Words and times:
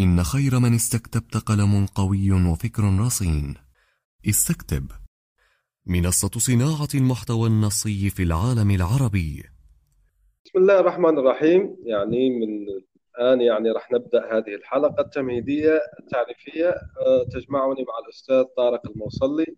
إن 0.00 0.22
خير 0.22 0.58
من 0.58 0.74
استكتبت 0.74 1.36
قلم 1.36 1.86
قوي 1.86 2.32
وفكر 2.32 2.82
رصين. 3.00 3.54
استكتب. 4.28 4.86
منصة 5.86 6.30
صناعة 6.38 6.88
المحتوى 6.94 7.48
النصي 7.48 8.10
في 8.10 8.22
العالم 8.22 8.70
العربي. 8.70 9.42
بسم 10.44 10.58
الله 10.58 10.80
الرحمن 10.80 11.18
الرحيم. 11.18 11.76
يعني 11.84 12.30
من 12.30 12.66
الآن 13.18 13.40
يعني 13.40 13.70
راح 13.70 13.92
نبدأ 13.92 14.36
هذه 14.36 14.54
الحلقة 14.54 15.00
التمهيدية 15.00 15.80
التعريفية. 16.00 16.68
آه، 17.00 17.24
تجمعني 17.32 17.84
مع 17.88 17.98
الأستاذ 18.04 18.42
طارق 18.42 18.86
الموصلي. 18.86 19.56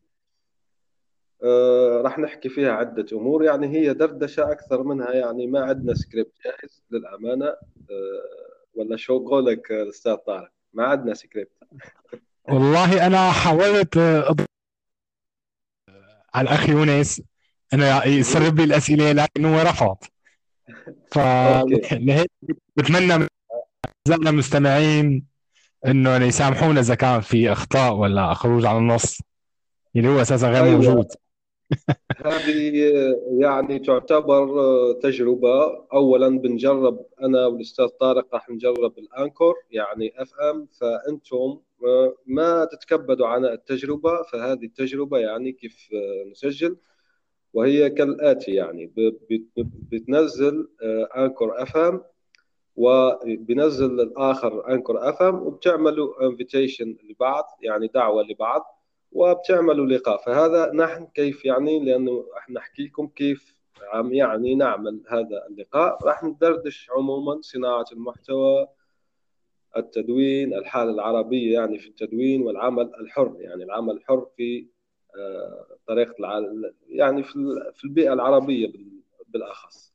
آه، 1.45 2.01
راح 2.05 2.19
نحكي 2.19 2.49
فيها 2.49 2.73
عدة 2.73 3.07
أمور. 3.13 3.45
يعني 3.45 3.67
هي 3.67 3.95
دردشة 3.95 4.53
أكثر 4.53 4.83
منها 4.83 5.13
يعني 5.13 5.47
ما 5.47 5.61
عندنا 5.61 5.95
سكريبت 5.95 6.33
جاهز 6.45 6.83
للأمانة. 6.91 7.47
آه، 7.47 8.54
ولا 8.75 8.97
شو 8.97 9.19
قولك 9.29 9.73
أستاذ 9.73 10.15
طارق؟ 10.15 10.51
ما 10.73 10.85
عندنا 10.87 11.15
سكريبت. 11.15 11.53
والله 12.49 13.07
أنا 13.07 13.31
حاولت 13.33 13.97
أض... 13.97 14.41
على 16.35 16.49
الاخ 16.49 16.69
يونس 16.69 17.23
أنا 17.73 18.07
يسرب 18.07 18.59
لي 18.59 18.65
الأسئلة 18.65 19.13
لكن 19.13 19.45
هو 19.45 19.61
رفض 19.61 19.97
فلهيك 21.13 22.31
بتمنى 22.77 23.19
من 23.19 23.29
اعزائنا 24.09 24.31
المستمعين 24.31 25.27
إنه 25.87 26.17
يسامحونا 26.17 26.81
إذا 26.81 26.95
كان 26.95 27.21
في 27.21 27.53
أخطاء 27.53 27.95
ولا 27.95 28.35
خروج 28.35 28.67
عن 28.67 28.77
النص. 28.77 29.19
اللي 29.97 30.09
هو 30.09 30.21
أساسا 30.21 30.49
غير 30.49 30.65
أيوة. 30.65 30.77
موجود. 30.77 31.07
هذه 32.17 32.93
يعني 33.39 33.79
تعتبر 33.79 34.47
تجربة. 34.93 35.85
أولا 35.93 36.29
بنجرب 36.29 37.07
أنا 37.23 37.47
والأستاذ 37.47 37.87
طارق 37.87 38.35
راح 38.35 38.51
نجرب 38.51 38.99
ال 38.99 39.07
Anchor 39.07 39.55
يعني 39.71 40.23
FM 40.23 40.67
فأنتم 40.81 41.59
ما 42.27 42.65
تتكبدوا 42.65 43.27
عن 43.27 43.45
التجربة 43.45 44.23
فهذه 44.23 44.65
التجربة 44.65 45.19
يعني 45.19 45.53
كيف 45.53 45.89
نسجل؟ 46.31 46.77
وهي 47.55 47.91
كالآتي 47.91 48.51
يعني 48.51 48.93
بتنزل 49.93 50.69
Anchor 51.17 51.63
FM 51.63 52.03
وبنزل 52.77 54.01
الآخر 54.01 54.73
Anchor 54.73 55.09
FM 55.09 55.35
وبتعملوا 55.35 56.27
invitation 56.27 56.97
لبعض 57.11 57.45
يعني 57.63 57.87
دعوة 57.87 58.23
لبعض. 58.23 58.74
وبتعملوا 59.15 59.87
لقاء. 59.87 60.17
فهذا 60.17 60.73
نحن 60.73 61.07
كيف 61.07 61.45
يعني 61.45 61.85
لأنه 61.85 62.27
راح 62.35 62.51
نحكي 62.51 62.83
لكم 62.83 63.07
كيف 63.09 63.55
عم 63.93 64.13
يعني 64.13 64.55
نعمل 64.55 65.03
هذا 65.09 65.47
اللقاء. 65.51 66.05
راح 66.05 66.25
ندردش 66.25 66.91
عموما 66.91 67.41
صناعة 67.41 67.85
المحتوى 67.93 68.69
التدوين 69.77 70.55
الحالة 70.55 70.91
العربية 70.91 71.55
يعني 71.55 71.79
في 71.79 71.89
التدوين 71.89 72.43
والعمل 72.43 72.93
الحر. 73.01 73.37
يعني 73.39 73.65
العمل 73.65 73.95
الحر 73.95 74.27
في 74.37 74.67
آه، 75.19 75.67
طريقة 75.87 76.15
العالم 76.21 76.75
يعني 76.89 77.23
في 77.23 77.33
في 77.75 77.85
البيئة 77.85 78.13
العربية 78.13 78.73
بالأخص. 79.29 79.95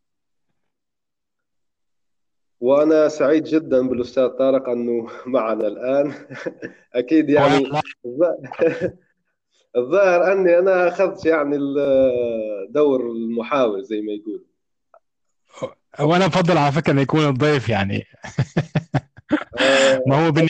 وأنا 2.59 3.07
سعيد 3.07 3.43
جدا 3.43 3.87
بالأستاذ 3.87 4.27
طارق 4.27 4.69
أنه 4.69 5.07
معنا 5.25 5.67
الآن. 5.67 6.13
أكيد 6.93 7.29
يعني 7.29 7.65
الظاهر 9.75 10.31
أني 10.31 10.59
أنا 10.59 10.87
أخذت 10.87 11.25
يعني 11.25 11.57
دور 12.69 13.11
المحاور 13.11 13.81
زي 13.81 14.01
ما 14.01 14.11
يقول 14.11 14.45
وأنا 15.99 16.27
بفضل 16.27 16.57
على 16.57 16.71
فكرة 16.71 16.91
إنه 16.93 17.01
يكون 17.01 17.27
الضيف 17.27 17.69
يعني. 17.69 18.03
ما 20.07 20.27
هو 20.27 20.31
بالنسبة 20.31 20.49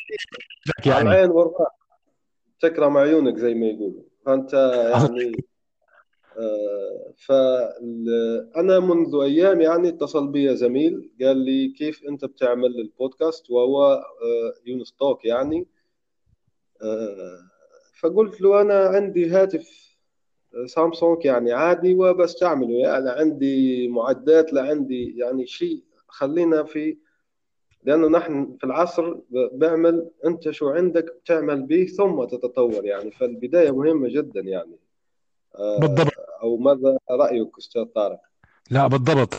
يعني. 0.86 1.10
العين 1.10 1.30
والرأس. 1.30 1.68
تكرم 2.60 2.98
عيونك 2.98 3.38
زي 3.38 3.54
ما 3.54 3.66
يقولوا. 3.66 4.04
فأنت 4.26 4.54
يعني 4.94 5.46
آه 6.38 7.14
فانا 7.18 8.80
منذ 8.80 9.16
أيام 9.24 9.62
يعني 9.62 9.90
اتصل 9.90 10.28
بي 10.28 10.56
زميل 10.56 11.12
قال 11.22 11.38
لي 11.38 11.74
كيف 11.78 12.04
أنت 12.10 12.26
بتعمل 12.26 12.80
البودكاست 12.80 13.52
وهو 13.52 13.86
آه 13.94 14.54
يونس 14.66 14.92
توك 14.92 15.26
يعني. 15.26 15.68
آه 16.82 17.49
فقلت 18.00 18.42
له 18.42 18.62
أنا 18.62 18.80
عندي 18.80 19.30
هاتف 19.30 19.90
سامسونج 20.66 21.26
يعني 21.26 21.54
عادي 21.54 21.94
وبستعمله. 21.96 22.74
يعني 22.74 23.10
عندي 23.10 23.88
معدات 23.88 24.54
لا 24.54 24.62
عندي 24.62 25.18
يعني 25.18 25.46
شيء 25.48 25.84
خلينا 26.08 26.64
في 26.64 26.98
لأنه 27.84 28.08
نحن 28.08 28.58
في 28.60 28.64
العصر 28.64 29.16
بعمل 29.32 30.10
أنت 30.26 30.50
شو 30.50 30.70
عندك 30.70 31.06
بتعمل 31.24 31.62
به 31.62 31.86
ثم 31.86 32.24
تتطور 32.24 32.86
يعني. 32.86 33.12
فالبداية 33.12 33.72
مهمة 33.72 34.10
جدا 34.10 34.42
يعني. 34.42 34.80
آه، 35.56 35.80
بالضبط. 35.80 36.14
أو 36.42 36.58
ماذا 36.58 36.98
رأيك 37.12 37.58
أستاذ 37.58 37.84
طارق؟ 37.86 38.20
لا 38.72 38.88
بالضبط. 38.88 39.34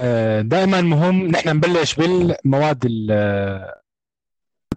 آه، 0.00 0.40
دائما 0.40 0.80
مهم 0.80 1.26
نحن 1.26 1.48
نبلش 1.48 1.94
بالمواد 1.94 2.84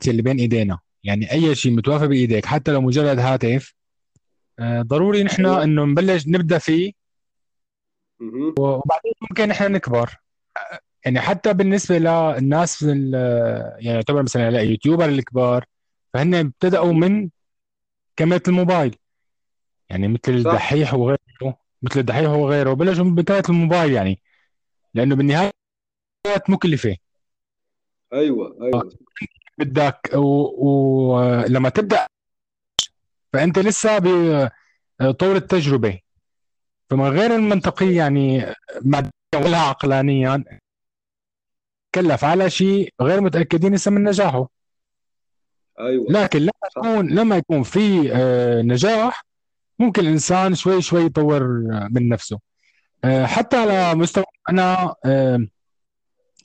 اللي 0.08 0.22
بين 0.22 0.38
إيدينا. 0.38 0.80
يعني 1.04 1.32
أي 1.32 1.56
شيء 1.56 1.72
متوافر 1.72 2.08
بإيديك 2.08 2.46
حتى 2.46 2.72
لو 2.72 2.82
مجرد 2.82 3.20
هاتف 3.20 3.74
آه، 4.60 4.82
ضروري 4.82 5.24
نحن 5.24 5.46
أيوة. 5.46 5.64
إنه 5.64 5.86
نبلش 5.86 6.28
نبدأ 6.28 6.58
فيه. 6.58 6.92
وبعدين 8.60 9.14
ممكن 9.22 9.48
نحن 9.48 9.72
نكبر. 9.72 10.16
يعني 11.06 11.20
حتى 11.20 11.54
بالنسبة 11.54 11.98
للناس 11.98 12.84
يعني 12.84 13.12
يعتبر 13.80 14.24
مثلا 14.24 14.50
اليوتيوبر 14.50 15.06
الكبار 15.06 15.66
فهن 16.14 16.36
ابتدأوا 16.36 16.94
من 16.94 17.30
كاميرا 18.16 18.42
الموبايل. 18.48 18.96
يعني 19.90 20.08
مثل 20.08 20.32
الدحيح 20.32 20.94
وغيره 20.94 21.18
مثل 21.82 22.00
الدحيح 22.00 22.30
وغيره 22.30 22.74
بلشوا 22.74 23.04
بكاميرا 23.04 23.50
الموبايل 23.50 23.94
يعني. 23.94 24.22
لأنه 24.94 25.16
بالنهاية 25.16 25.52
مكلفة. 26.50 26.98
أيوه 28.14 28.58
أيوه. 28.62 28.92
بدك 29.60 30.10
ولما 30.16 31.70
و... 31.70 31.72
تبدأ 31.72 32.08
فأنت 33.34 33.60
لسه 33.60 34.00
بطور 35.00 35.36
التجربة. 35.36 36.00
فمن 36.90 37.08
غير 37.08 37.36
المنطقي 37.36 37.94
يعني 37.94 38.54
ماديا 38.82 39.12
ولا 39.36 39.58
عقلانيا 39.58 40.44
كلف 41.96 42.24
على 42.24 42.50
شيء 42.50 42.94
غير 43.02 43.22
متأكدين 43.22 43.76
لسه 43.76 43.92
من 43.92 44.04
نجاحه. 44.04 44.50
أيوه. 45.80 46.06
لكن 46.10 46.40
لما 46.40 46.52
يكون 46.78 47.08
لما 47.10 47.38
يكون 47.38 47.64
في 47.64 48.12
آه، 48.14 48.62
نجاح 48.62 49.26
ممكن 49.80 50.02
الإنسان 50.02 50.56
شوي 50.56 50.82
شوي 50.82 51.06
يطور 51.06 51.44
من 51.92 52.10
نفسه. 52.10 52.40
آه، 53.04 53.26
حتى 53.26 53.58
على 53.58 53.96
مستوى 53.96 54.24
أنا 54.50 54.96
آه، 55.06 55.48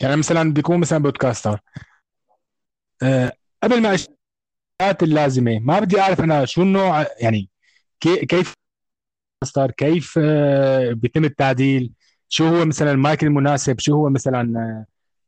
يعني 0.00 0.16
مثلا 0.16 0.52
بيكون 0.52 0.80
مثلا 0.80 0.98
بودكاستر 0.98 1.60
قبل 3.62 3.82
ما 3.82 3.88
الاشياء 3.88 5.04
اللازمة 5.04 5.58
ما 5.58 5.80
بدي 5.80 6.00
أعرف 6.00 6.20
أنا 6.20 6.44
شو 6.44 6.62
النوع 6.62 7.06
يعني 7.20 7.48
كيف 8.00 8.54
صار 9.44 9.70
كيف 9.70 10.18
آه، 10.22 10.92
بيتم 10.92 11.24
التعديل؟ 11.24 11.92
شو 12.28 12.44
هو 12.44 12.64
مثلا 12.64 12.92
المايك 12.92 13.24
المناسب؟ 13.24 13.80
شو 13.80 13.94
هو 13.94 14.10
مثلا 14.10 14.58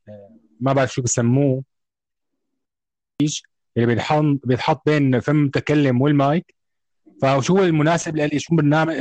آه، 0.08 0.38
ما 0.60 0.72
بعرف 0.72 0.92
شو 0.92 1.02
بسموه. 1.02 1.64
اللي 3.76 3.86
بيتحط 3.86 4.24
بيتحط 4.44 4.82
بين 4.86 5.20
فم 5.20 5.36
المتكلم 5.36 6.00
والمايك. 6.02 6.54
فشو 7.22 7.56
هو 7.58 7.64
المناسب 7.64 8.16
لي 8.16 8.38
شو 8.38 8.56
برنامج 8.56 8.94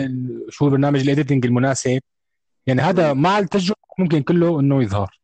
شو 0.50 0.70
برنامج 0.70 1.00
ال 1.02 1.07
editing 1.07 1.46
المناسب؟ 1.46 2.00
يعني 2.68 2.82
هذا 2.82 3.14
مع 3.14 3.40
التجربة 3.40 3.80
ممكن 4.00 4.22
كله 4.24 4.60
إنه 4.60 4.84
يظهر. 4.84 5.20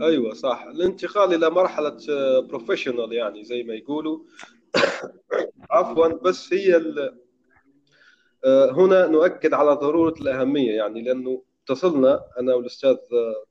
أيوه 0.00 0.34
صح. 0.34 0.62
الانتقال 0.62 1.34
إلى 1.34 1.50
مرحلة 1.50 1.96
professional 2.40 3.12
يعني 3.12 3.44
زي 3.44 3.62
ما 3.62 3.74
يقولوا. 3.74 4.18
عفوا 5.70 6.08
بس 6.08 6.52
هي 6.52 6.76
آه، 8.44 8.70
هنا 8.70 9.06
نؤكد 9.06 9.54
على 9.54 9.72
ضرورة 9.72 10.14
الأهمية 10.20 10.72
يعني 10.72 11.02
لأنه 11.02 11.42
اتصلنا 11.64 12.24
أنا 12.38 12.54
والأستاذ 12.54 12.96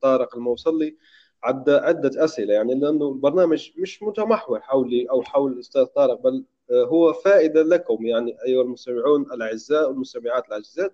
طارق 0.00 0.36
الموصلي 0.36 0.96
عدة 1.42 1.80
عدة 1.80 2.24
أسئلة 2.24 2.54
يعني 2.54 2.74
لأنه 2.74 3.08
البرنامج 3.08 3.70
مش 3.76 4.02
متمحور 4.02 4.60
حولي 4.60 5.06
أو 5.10 5.22
حول 5.22 5.52
الأستاذ 5.52 5.84
طارق 5.84 6.20
بل 6.20 6.44
هو 6.72 7.12
فائدة 7.12 7.62
لكم 7.62 8.06
يعني 8.06 8.36
أيها 8.46 8.62
المستمعون 8.62 9.22
الأعزاء 9.22 9.88
والمستمعات 9.88 10.48
الأعزاء. 10.48 10.92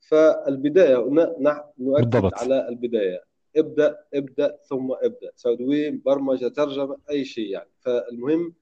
فالبداية 0.00 1.08
نحن 1.40 1.62
نؤكد 1.78 2.10
بالضبط. 2.10 2.34
على 2.34 2.68
البداية. 2.68 3.33
ابدأ 3.56 3.98
ابدأ 4.14 4.56
ثم 4.68 4.92
ابدأ. 5.02 5.30
تدوين 5.44 6.02
برمجة 6.06 6.48
ترجمة 6.48 6.96
أي 7.10 7.24
شيء 7.24 7.50
يعني. 7.50 7.70
فالمهم 7.80 8.54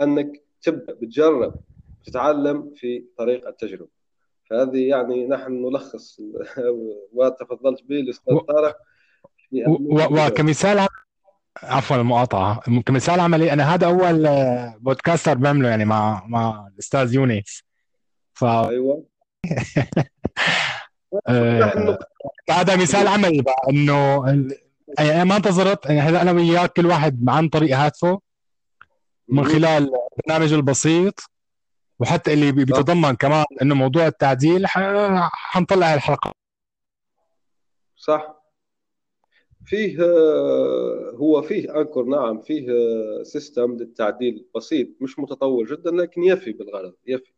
أنك 0.00 0.42
تبدأ 0.62 0.94
بتجرب 0.94 1.54
تتعلم 2.06 2.72
في 2.76 3.04
طريق 3.16 3.48
التجربة. 3.48 3.88
فهذه 4.50 4.88
يعني 4.88 5.26
نحن 5.26 5.52
نلخص 5.52 6.20
وتفضلت 7.12 7.82
به 7.82 8.00
الأستاذ 8.00 8.36
طارق 8.36 8.76
وكمثال 10.10 10.86
عفوا 11.62 11.96
المقاطعة. 11.96 12.60
كمثال 12.86 13.20
عملي 13.20 13.52
أنا 13.52 13.74
هذا 13.74 13.86
أول 13.86 14.28
بودكاستر 14.80 15.34
بعمله 15.34 15.68
يعني 15.68 15.84
مع 15.84 16.24
مع 16.26 16.68
الأستاذ 16.74 17.14
يونس. 17.14 17.62
ف 18.32 18.44
آه، 18.44 19.02
هذا 22.50 22.76
مثال 22.76 23.08
عملي 23.08 23.42
بقى 23.42 23.62
إنه 23.70 24.26
يعني 24.98 25.24
ما 25.24 25.36
انتظرت 25.36 25.86
يعني 25.86 26.00
هلا 26.00 26.22
أنا 26.22 26.32
وياك 26.32 26.72
كل 26.72 26.86
واحد 26.86 27.24
عن 27.28 27.48
طريق 27.48 27.76
هاتفه 27.76 28.20
من 29.28 29.44
خلال 29.44 29.90
البرنامج 30.18 30.52
البسيط 30.52 31.20
وحتى 32.00 32.32
اللي 32.32 32.52
بيتضمن 32.52 33.14
كمان 33.16 33.44
إنه 33.62 33.74
موضوع 33.74 34.06
التعديل 34.06 34.66
حنطلع 34.66 35.94
الحلقة. 35.94 36.32
صح. 37.96 38.38
فيه 39.64 39.98
هو 41.14 41.42
فيه 41.42 41.80
Anchor 41.80 42.02
نعم 42.02 42.40
فيه 42.42 42.66
system 43.22 43.76
للتعديل 43.76 44.46
بسيط 44.56 44.88
مش 45.00 45.18
متطور 45.18 45.64
جدا 45.64 45.90
لكن 45.90 46.22
يفي 46.22 46.52
بالغرض 46.52 46.94
يفي. 47.06 47.32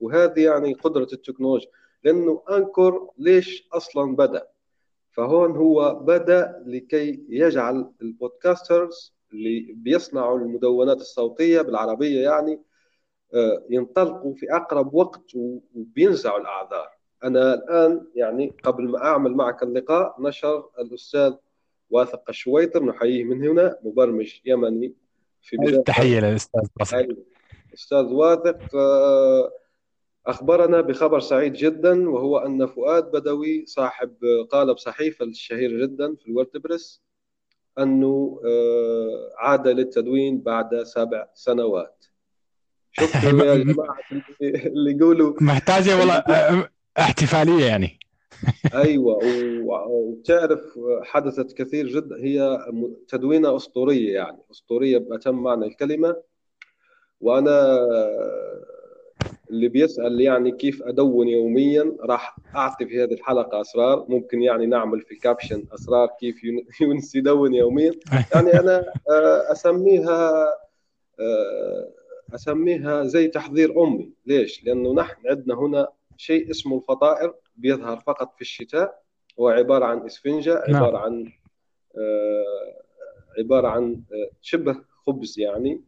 وهذه 0.00 0.40
يعني 0.40 0.74
قدرة 0.74 1.08
التكنولوجيا. 1.12 1.70
لأنه 2.06 2.42
Anchor 2.50 3.10
ليش 3.18 3.68
أصلا 3.72 4.16
بدأ. 4.16 4.46
فهون 5.12 5.56
هو 5.56 5.94
بدأ 5.94 6.62
لكي 6.66 7.26
يجعل 7.28 7.90
ال 8.02 8.12
podcasters 8.12 9.14
اللي 9.32 9.72
بيصنعوا 9.76 10.38
المدونات 10.38 10.96
الصوتية 10.96 11.60
بالعربية 11.60 12.20
يعني 12.20 12.62
آه، 13.34 13.62
ينطلقوا 13.70 14.34
في 14.34 14.46
أقرب 14.56 14.94
وقت 14.94 15.24
وبينزعوا 15.74 16.40
الأعذار. 16.40 16.88
أنا 17.24 17.54
الآن 17.54 18.06
يعني 18.14 18.54
قبل 18.62 18.88
ما 18.88 19.04
أعمل 19.04 19.34
معك 19.34 19.62
اللقاء 19.62 20.16
نشر 20.20 20.68
الأستاذ 20.78 21.34
واثق 21.90 22.22
الشويطر 22.28 22.84
نحييه 22.84 23.24
من 23.24 23.48
هنا 23.48 23.78
مبرمج 23.82 24.40
يمني 24.44 24.94
في 25.42 25.82
تحية 25.86 26.20
للأستاذ 26.20 26.62
أستاذ 27.74 28.04
واثق 28.04 28.76
آه، 28.76 29.50
أخبرنا 30.26 30.80
بخبر 30.80 31.20
سعيد 31.20 31.52
جدا 31.52 32.10
وهو 32.10 32.38
أن 32.38 32.66
فؤاد 32.66 33.10
بدوي 33.10 33.66
صاحب 33.66 34.14
قالب 34.50 34.76
صحيفة 34.78 35.24
الشهير 35.24 35.80
جدا 35.86 36.14
في 36.14 36.26
الوردبريس 36.28 37.02
أنه 37.78 38.40
آه، 38.46 39.30
عاد 39.38 39.68
للتدوين 39.68 40.40
بعد 40.40 40.82
سبع 40.82 41.26
سنوات. 41.34 42.04
شفتوا 42.92 43.20
يا 43.44 43.56
جماعة 43.64 43.98
اللي 44.42 44.90
يقولوا. 44.96 45.34
محتاجة 45.40 45.98
والله 45.98 46.24
احتفالية 46.98 47.64
يعني. 47.64 47.98
أيوه 48.74 49.18
وتعرف 49.88 50.60
حدثت 51.02 51.52
كثير 51.52 51.86
جدا 51.86 52.16
هي 52.16 52.58
تدوينة 53.08 53.56
أسطورية 53.56 54.14
يعني 54.14 54.38
أسطورية 54.50 54.98
بأتم 54.98 55.34
معنى 55.34 55.66
الكلمة. 55.66 56.16
وأنا 57.20 57.78
اللي 59.50 59.68
بيسأل 59.68 60.20
يعني 60.20 60.50
كيف 60.50 60.82
أدون 60.82 61.28
يوميا 61.28 61.96
راح 62.00 62.36
أعطي 62.56 62.86
في 62.86 63.02
هذه 63.02 63.12
الحلقة 63.12 63.60
أسرار. 63.60 64.06
ممكن 64.08 64.42
يعني 64.42 64.66
نعمل 64.66 65.00
في 65.00 65.12
الكابشن 65.12 65.64
أسرار 65.74 66.08
كيف 66.20 66.36
يونس 66.80 67.14
يدون 67.16 67.54
يوميا. 67.54 67.92
يعني 68.34 68.60
أنا 68.60 68.78
آه، 69.10 69.52
أسميها 69.52 70.46
آه، 71.20 71.88
أسميها 72.34 73.04
زي 73.04 73.28
تحضير 73.28 73.82
أمي. 73.82 74.12
ليش؟ 74.26 74.64
لأنه 74.64 74.94
نحن 74.94 75.28
عندنا 75.28 75.54
هنا 75.54 75.88
شيء 76.16 76.50
اسمه 76.50 76.76
الفطائر 76.76 77.34
بيظهر 77.56 78.00
فقط 78.00 78.34
في 78.34 78.40
الشتاء. 78.40 79.02
هو 79.40 79.48
عبارة 79.48 79.84
عن 79.84 80.04
إسفنجة 80.06 80.64
نعم. 80.68 80.84
عبارة 80.84 80.98
عن 80.98 81.32
آه، 81.98 82.82
عبارة 83.38 83.68
عن 83.68 84.02
شبه 84.42 84.76
خبز 85.06 85.38
يعني. 85.38 85.80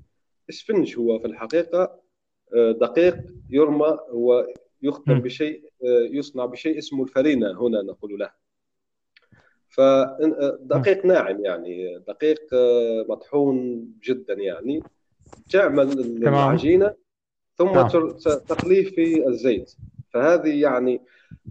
إسفنج 0.50 0.99
هو 0.99 1.19
في 1.19 1.26
الحقيقة 1.26 2.07
دقيق 2.55 3.17
يرمى 3.50 3.99
ويختم 4.12 5.21
بشيء 5.21 5.62
يصنع 6.11 6.45
بشيء 6.47 6.79
اسمه 6.79 7.03
الفرينة 7.05 7.62
هنا 7.62 7.83
نقول 7.83 8.19
له. 8.19 8.31
فدقيق 9.69 11.06
ناعم 11.06 11.45
يعني 11.45 11.99
دقيق 11.99 12.41
مطحون 13.09 13.87
جدا 14.03 14.35
يعني. 14.35 14.83
تعمل 15.50 16.00
العجينة 16.00 16.95
ثم 17.56 17.73
نعم. 17.73 17.89
تقليه 18.49 18.85
في 18.85 19.29
الزيت. 19.29 19.75
فهذه 20.11 20.61
يعني 20.61 21.00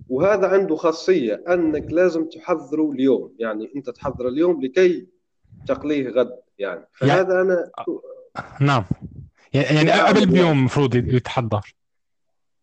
وهذا 0.10 0.48
عنده 0.48 0.76
خاصية 0.76 1.44
أنك 1.48 1.92
لازم 1.92 2.26
تحضره 2.26 2.92
اليوم. 2.92 3.36
يعني 3.40 3.72
أنت 3.76 3.90
تحضر 3.90 4.28
اليوم 4.28 4.62
لكي 4.62 5.08
تقليه 5.68 6.10
غد 6.10 6.40
يعني. 6.60 6.88
فهذا 6.94 7.42
أنا 7.42 7.72
نعم. 8.62 8.86
يعني 9.54 9.92
قبل 9.92 10.26
بيوم 10.26 10.52
المفروض 10.52 10.96
يتحضر. 10.96 11.76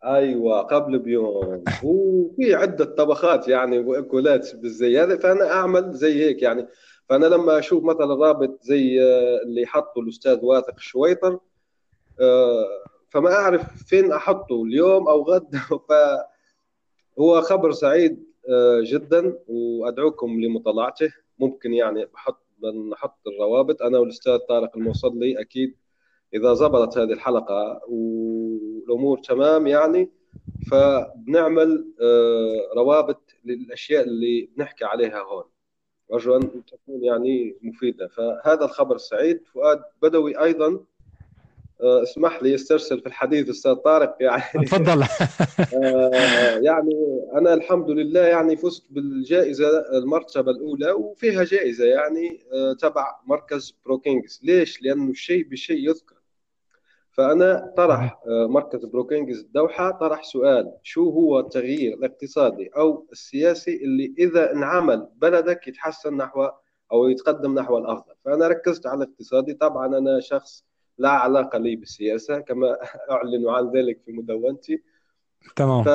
أيوه 0.04 0.62
قبل 0.62 0.98
بيوم. 0.98 1.64
وفي 1.82 2.54
عدة 2.54 2.84
طبخات 2.84 3.48
يعني 3.48 3.78
وأكلات 3.78 4.56
بالزي 4.56 4.98
هذا 4.98 5.18
فأنا 5.18 5.52
أعمل 5.52 5.92
زي 5.92 6.24
هيك 6.24 6.42
يعني. 6.42 6.66
فأنا 7.08 7.26
لما 7.26 7.58
أشوف 7.58 7.84
مثلا 7.84 8.14
رابط 8.14 8.62
زي 8.62 9.02
آه، 9.02 9.42
اللي 9.42 9.66
حطه 9.66 10.00
الأستاذ 10.00 10.44
واثق 10.44 10.74
الشويطر 10.76 11.38
آه، 12.20 12.64
فما 13.10 13.32
أعرف 13.32 13.84
فين 13.86 14.12
أحطه 14.12 14.62
اليوم 14.62 15.08
أو 15.08 15.22
غد 15.22 15.56
فهو 17.16 17.40
خبر 17.42 17.72
سعيد 17.72 18.24
آه، 18.48 18.80
جدا 18.84 19.38
وأدعوكم 19.48 20.40
لمطالعته. 20.40 21.12
ممكن 21.38 21.74
يعني 21.74 22.04
بحط 22.04 22.44
بنحط 22.58 23.18
الروابط. 23.26 23.82
أنا 23.82 23.98
والأستاذ 23.98 24.38
طارق 24.38 24.76
الموصلي 24.76 25.40
أكيد 25.40 25.76
إذا 26.34 26.54
زبطت 26.54 26.98
هذه 26.98 27.12
الحلقة 27.12 27.80
والأمور 27.88 29.18
تمام 29.18 29.66
يعني 29.66 30.10
فبنعمل 30.70 31.84
آه، 32.00 32.74
روابط 32.76 33.34
للأشياء 33.44 34.04
اللي 34.04 34.48
بنحكي 34.56 34.84
عليها 34.84 35.22
هون. 35.22 35.44
أرجو 36.12 36.36
أن 36.36 36.40
تكون 36.64 37.04
يعني 37.04 37.56
مفيدة. 37.62 38.08
فهذا 38.08 38.64
الخبر 38.64 38.94
السعيد 38.94 39.40
فؤاد 39.54 39.82
بدوي 40.02 40.42
أيضا 40.42 40.80
آه، 41.80 42.02
اسمح 42.02 42.42
لي 42.42 42.54
استرسل 42.54 43.00
في 43.00 43.06
الحديث 43.06 43.48
أستاذ 43.48 43.74
طارق 43.74 44.16
يعني. 44.20 44.42
تفضل. 44.66 45.02
آه، 45.84 46.58
يعني 46.58 47.24
أنا 47.34 47.54
الحمد 47.54 47.90
لله 47.90 48.20
يعني 48.20 48.56
فزت 48.56 48.82
بالجائزة 48.90 49.68
المرتبة 49.98 50.50
الأولى 50.50 50.92
وفيها 50.92 51.44
جائزة 51.44 51.84
يعني 51.84 52.38
تبع 52.80 53.06
مركز 53.26 53.76
بروكينجز. 53.84 54.40
ليش؟ 54.42 54.82
لأنه 54.82 55.10
الشيء 55.10 55.48
بشيء 55.48 55.88
يذكر. 55.88 56.13
فأنا 57.14 57.72
طرح 57.76 58.20
آه، 58.26 58.46
مركز 58.46 58.84
بروكينجز 58.84 59.40
الدوحه 59.40 59.90
طرح 59.90 60.22
سؤال 60.22 60.72
شو 60.82 61.10
هو 61.10 61.40
التغيير 61.40 61.94
الاقتصادي 61.94 62.70
أو 62.76 63.06
السياسي 63.12 63.84
اللي 63.84 64.14
إذا 64.18 64.52
انعمل 64.52 65.08
بلدك 65.16 65.68
يتحسن 65.68 66.16
نحو 66.16 66.48
أو 66.92 67.08
يتقدم 67.08 67.58
نحو 67.58 67.78
الأفضل؟ 67.78 68.14
فأنا 68.24 68.48
ركزت 68.48 68.86
على 68.86 69.04
الاقتصادي. 69.04 69.54
طبعا 69.54 69.86
أنا 69.86 70.20
شخص 70.20 70.64
لا 70.98 71.08
علاقة 71.08 71.58
لي 71.58 71.76
بالسياسة 71.76 72.38
كما 72.38 72.76
أعلن 73.10 73.48
عن 73.48 73.70
ذلك 73.70 74.00
في 74.06 74.12
مدونتي. 74.12 74.82
تمام. 75.56 75.82
ف... 75.84 75.88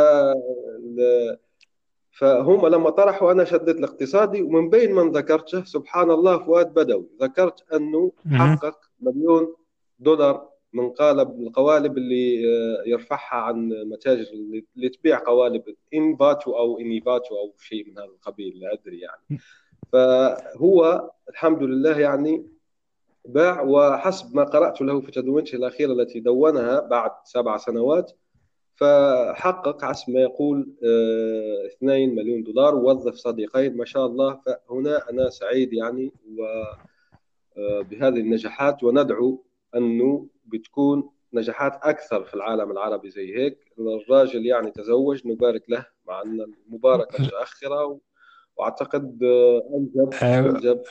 فهم 2.11 2.67
لما 2.67 2.89
طرحوا 2.89 3.31
أنا 3.31 3.43
شديت 3.43 3.77
الاقتصادي 3.77 4.41
ومن 4.41 4.69
بين 4.69 4.95
من 4.95 5.11
ذكرته 5.11 5.63
سبحان 5.63 6.11
الله 6.11 6.45
فؤاد 6.45 6.73
بدوي. 6.73 7.09
ذكرت 7.21 7.73
أنه 7.73 8.11
حقق 8.31 8.79
مليون 8.99 9.53
دولار 9.99 10.48
من 10.73 10.89
قالب 10.89 11.41
القوالب 11.41 11.97
اللي 11.97 12.45
آه، 12.47 12.83
يرفعها 12.85 13.35
عن 13.35 13.69
متاجر 13.69 14.33
اللي 14.75 14.89
تبيع 14.89 15.19
قوالب 15.19 15.63
انفاتو 15.93 16.57
أو 16.57 16.79
انيفاتو 16.79 17.35
أو 17.35 17.53
شيء 17.59 17.89
من 17.89 17.97
هذا 17.97 18.05
القبيل 18.05 18.59
لا 18.59 18.73
أدري 18.73 18.99
يعني. 18.99 19.41
فهو 19.93 21.09
الحمد 21.29 21.63
لله 21.63 21.99
يعني 21.99 22.45
باع 23.25 23.61
وحسب 23.61 24.35
ما 24.35 24.43
قرأت 24.43 24.81
له 24.81 25.01
في 25.01 25.11
تدوينته 25.11 25.55
الاخيره 25.55 25.91
التي 25.91 26.19
دونها 26.19 26.79
بعد 26.79 27.11
سبع 27.23 27.57
سنوات 27.57 28.11
فحقق 28.75 29.85
حسب 29.85 30.13
ما 30.13 30.19
يقول 30.21 30.73
2 31.77 32.15
مليون 32.15 32.43
دولار 32.43 32.75
ووظف 32.75 33.15
صديقين 33.15 33.77
ما 33.77 33.85
شاء 33.85 34.05
الله. 34.05 34.39
فهنا 34.45 35.09
أنا 35.09 35.29
سعيد 35.29 35.73
يعني 35.73 36.13
بهذه 37.57 38.19
النجاحات 38.19 38.83
وندعو 38.83 39.43
أنه 39.75 40.27
بتكون 40.45 41.09
نجاحات 41.33 41.79
أكثر 41.83 42.23
في 42.23 42.33
العالم 42.33 42.71
العربي 42.71 43.09
زي 43.09 43.37
هيك 43.37 43.57
الراجل 43.79 44.45
يعني 44.45 44.71
تزوج 44.71 45.27
نبارك 45.27 45.63
له 45.69 45.85
مع 46.07 46.21
إن 46.21 46.53
المباركة 46.67 47.17
متأخرة 47.23 47.99
وأعتقد 48.57 49.19
انجب 49.75 50.13
أنجب. 50.23 50.81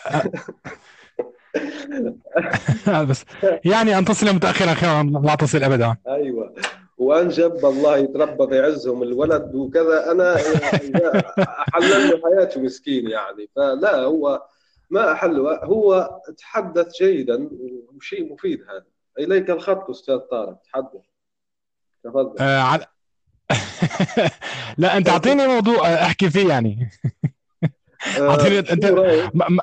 بس 3.11 3.25
يعني 3.65 3.99
أن 3.99 4.05
تصل 4.05 4.35
متاخرا 4.35 4.75
خير 4.75 5.03
لا 5.21 5.35
تصل 5.35 5.63
ابدا. 5.63 5.97
أيوه. 6.09 6.55
وأنجب 6.99 7.67
الله 7.67 7.97
يتربى 7.97 8.47
بيعزهم 8.47 9.03
الولد 9.03 9.55
وكذا. 9.55 10.13
أنا 10.13 10.37
احلل 10.37 12.11
له 12.11 12.21
حياته 12.25 12.61
مسكين 12.61 13.11
يعني. 13.11 13.49
فلا 13.57 14.03
هو 14.03 14.43
ما 14.91 15.13
احله 15.13 15.65
هو 15.65 16.21
تحدث 16.39 16.93
جيدا 17.03 17.51
وشيء 17.95 18.33
مفيد 18.33 18.63
هذا. 18.63 18.87
إليك 19.19 19.51
الخط 19.51 19.91
أستاذ 19.91 20.19
طارق 20.19 20.59
تحدث. 20.63 21.03
تفضل. 22.05 22.35
آه 22.41 22.61
على... 22.61 22.87
لا 24.79 24.97
أنت 24.97 25.09
أعطيني 25.09 25.47
موضوع 25.47 25.89
أحكي 25.95 26.31
فيه 26.31 26.49
يعني. 26.49 26.91
آه، 28.19 28.29
أعطيني 28.31 28.59
انت 28.59 28.87
ما... 29.35 29.49
ما... 29.49 29.63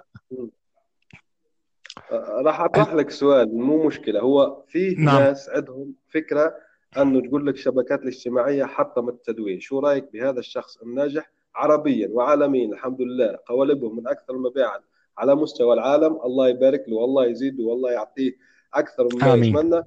راح 2.12 2.62
أطرح 2.62 2.94
لك 2.94 3.10
سؤال 3.10 3.58
مو 3.58 3.88
مشكلة. 3.88 4.20
هو 4.20 4.64
في 4.68 4.96
نعم. 4.96 5.20
ناس 5.20 5.50
عندهم 5.50 5.94
فكرة 6.10 6.56
أنه 6.98 7.22
تقول 7.22 7.48
لك 7.48 7.54
الشبكات 7.54 8.02
الاجتماعية 8.02 8.66
حطم 8.66 9.10
التدوين. 9.10 9.60
شو 9.60 9.80
رأيك 9.80 10.12
بهذا 10.14 10.40
الشخص 10.40 10.78
الناجح؟ 10.78 11.32
عربيا 11.56 12.10
وعالميا 12.12 12.74
الحمد 12.74 13.02
لله 13.02 13.38
قوالبهم 13.46 13.96
من 13.98 14.08
أكثر 14.08 14.34
المبيعات 14.34 14.84
على 15.18 15.36
مستوى 15.36 15.74
العالم 15.74 16.20
الله 16.26 16.50
يبارك 16.50 16.84
له 16.88 16.96
والله 16.96 17.26
يزيده 17.26 17.64
والله 17.64 17.92
يعطيه 17.92 18.32
أكثر 18.74 19.08
مما 19.14 19.36
يتمنى. 19.36 19.84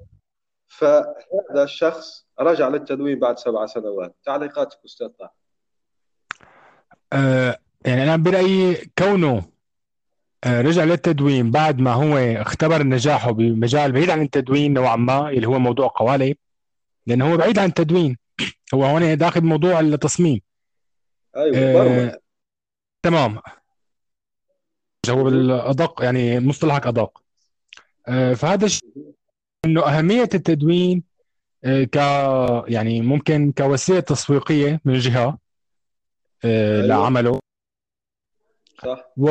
فهذا 0.66 1.62
الشخص 1.62 2.26
رجع 2.40 2.68
للتدوين 2.68 3.18
بعد 3.18 3.38
سبع 3.38 3.66
سنوات. 3.66 4.16
تعليقاتك 4.25 4.78
أستاذ 4.85 5.08
طه. 5.08 5.30
أه 7.12 7.58
يعني 7.87 8.02
أنا 8.02 8.16
برأيي 8.16 8.90
كونه 8.99 9.42
آه، 10.44 10.61
رجع 10.61 10.85
للتدوين 10.85 11.50
بعد 11.50 11.78
ما 11.78 11.92
هو 11.92 12.16
اختبر 12.18 12.82
نجاحه 12.82 13.30
بمجال 13.30 13.92
بعيد 13.92 14.11
عن 14.11 14.23
التدوين 14.23 14.73
نوعا 14.73 14.97
ما 14.97 15.30
اللي 15.30 15.49
هو 15.49 15.58
موضوع 15.58 15.88
قوالب 15.88 16.37
لأنه 17.06 17.32
هو 17.32 17.37
بعيد 17.37 17.58
عن 17.58 17.68
التدوين. 17.68 18.16
هو 18.75 18.85
هون 18.85 19.16
داخل 19.16 19.40
موضوع 19.40 19.80
التصميم. 19.80 20.40
أيوه 21.37 21.58
آه 21.58 22.18
تمام. 23.02 23.38
هو 25.09 25.25
بالأدق 25.25 26.02
يعني 26.02 26.40
مصطلحك 26.40 26.87
أدق. 26.87 27.23
آه 28.09 28.35
فهذا 28.35 28.67
الشيء 28.67 29.14
إنه 29.64 29.83
أهمية 29.83 30.23
التدوين 30.23 31.02
آه 31.64 31.85
ك 31.85 31.97
يعني 32.71 33.00
ممكن 33.00 33.52
كوسيلة 33.59 34.00
تسويقية 34.00 34.81
من 34.85 34.99
جهة 34.99 35.38
آه 36.45 36.75
أيوة. 36.83 36.87
لعمله. 36.87 37.40
صح. 38.83 39.05
و 39.17 39.28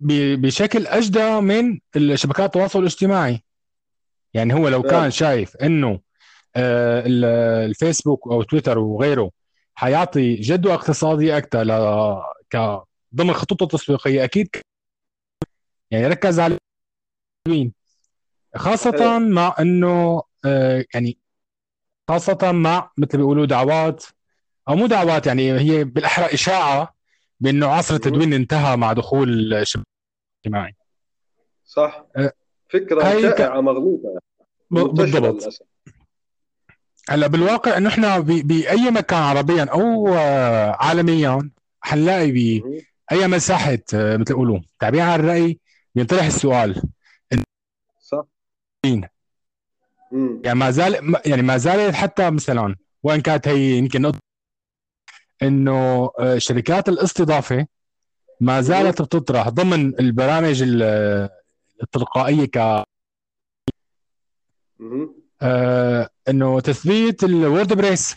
بشكل 0.00 0.86
أجدى 0.86 1.40
من 1.40 1.78
شبكات 2.14 2.46
التواصل 2.46 2.78
الاجتماعي. 2.78 3.42
يعني 4.34 4.54
هو 4.54 4.68
لو 4.68 4.82
كان 4.82 5.10
شايف 5.10 5.56
إنه 5.56 6.00
الفيسبوك 6.56 8.26
أو 8.26 8.42
تويتر 8.42 8.78
وغيره 8.78 9.30
حيعطي 9.74 10.34
جدوى 10.34 10.74
اقتصاديه 10.74 11.38
أكثر 11.38 11.62
ل 11.62 11.72
ك 12.50 12.82
ضمن 13.18 13.32
خطوطه 13.32 13.64
التسويقية. 13.64 14.24
أكيد 14.24 14.48
يعني 15.90 16.06
ركز 16.06 16.40
على 16.40 16.58
مين 17.48 17.72
خاصة 18.56 19.18
مع 19.18 19.54
إنه 19.60 20.22
آه، 20.44 20.84
يعني 20.94 21.18
خاصة 22.08 22.52
مع 22.52 22.90
مثل 22.98 23.18
بيقولوا 23.18 23.46
دعوات 23.46 24.04
أو 24.68 24.76
مو 24.76 24.86
دعوات 24.86 25.26
يعني 25.26 25.52
هي 25.60 25.84
بالأحرى 25.84 26.34
إشاعة 26.34 26.94
بأنه 27.40 27.66
عصر 27.66 27.94
التدوين 27.94 28.32
انتهى 28.32 28.76
مع 28.76 28.92
دخول 28.92 29.54
الشبكه 29.54 29.86
الاجتماعي. 30.46 30.76
صح. 31.64 32.06
آه، 32.16 32.32
فكرة 32.68 33.20
شائعة 33.20 33.60
مغلوطة. 33.60 34.20
بالضبط. 34.70 35.66
هلأ 37.10 37.26
بالواقع 37.26 37.76
إنه 37.76 37.88
إحنا 37.88 38.18
بأي 38.18 38.90
مكان 38.90 39.22
عربيا 39.22 39.64
أو 39.64 40.08
آه، 40.08 40.76
عالميا 40.80 41.50
حنلاقي 41.80 42.62
باي 43.10 43.26
مساحة 43.26 43.78
آه، 43.94 44.16
مثل 44.16 44.30
يقولوا 44.30 44.60
تعبير 44.80 45.00
عن 45.00 45.20
الرأي 45.20 45.58
بينطرح 45.94 46.24
السؤال. 46.24 46.82
صح. 48.00 48.24
مين؟ 48.86 49.08
يعني 50.44 50.58
ما 50.58 50.70
زال 50.70 51.14
يعني 51.26 51.42
ما 51.42 51.56
زالت 51.56 51.94
حتى 51.94 52.30
مثلا 52.30 52.76
وإن 53.02 53.20
كانت 53.20 53.48
هي 53.48 53.78
يمكن 53.78 54.12
إنه 55.42 56.10
آه، 56.18 56.38
شركات 56.38 56.88
الاستضافة 56.88 57.66
ما 58.40 58.60
زالت 58.60 59.02
بتطرح 59.02 59.48
ضمن 59.48 60.00
البرامج 60.00 60.62
التلقائية 61.82 62.44
ك 62.46 62.84
آه 65.42 66.08
إنه 66.28 66.60
تثبيت 66.60 67.24
الورد 67.24 67.72
بريس. 67.72 68.16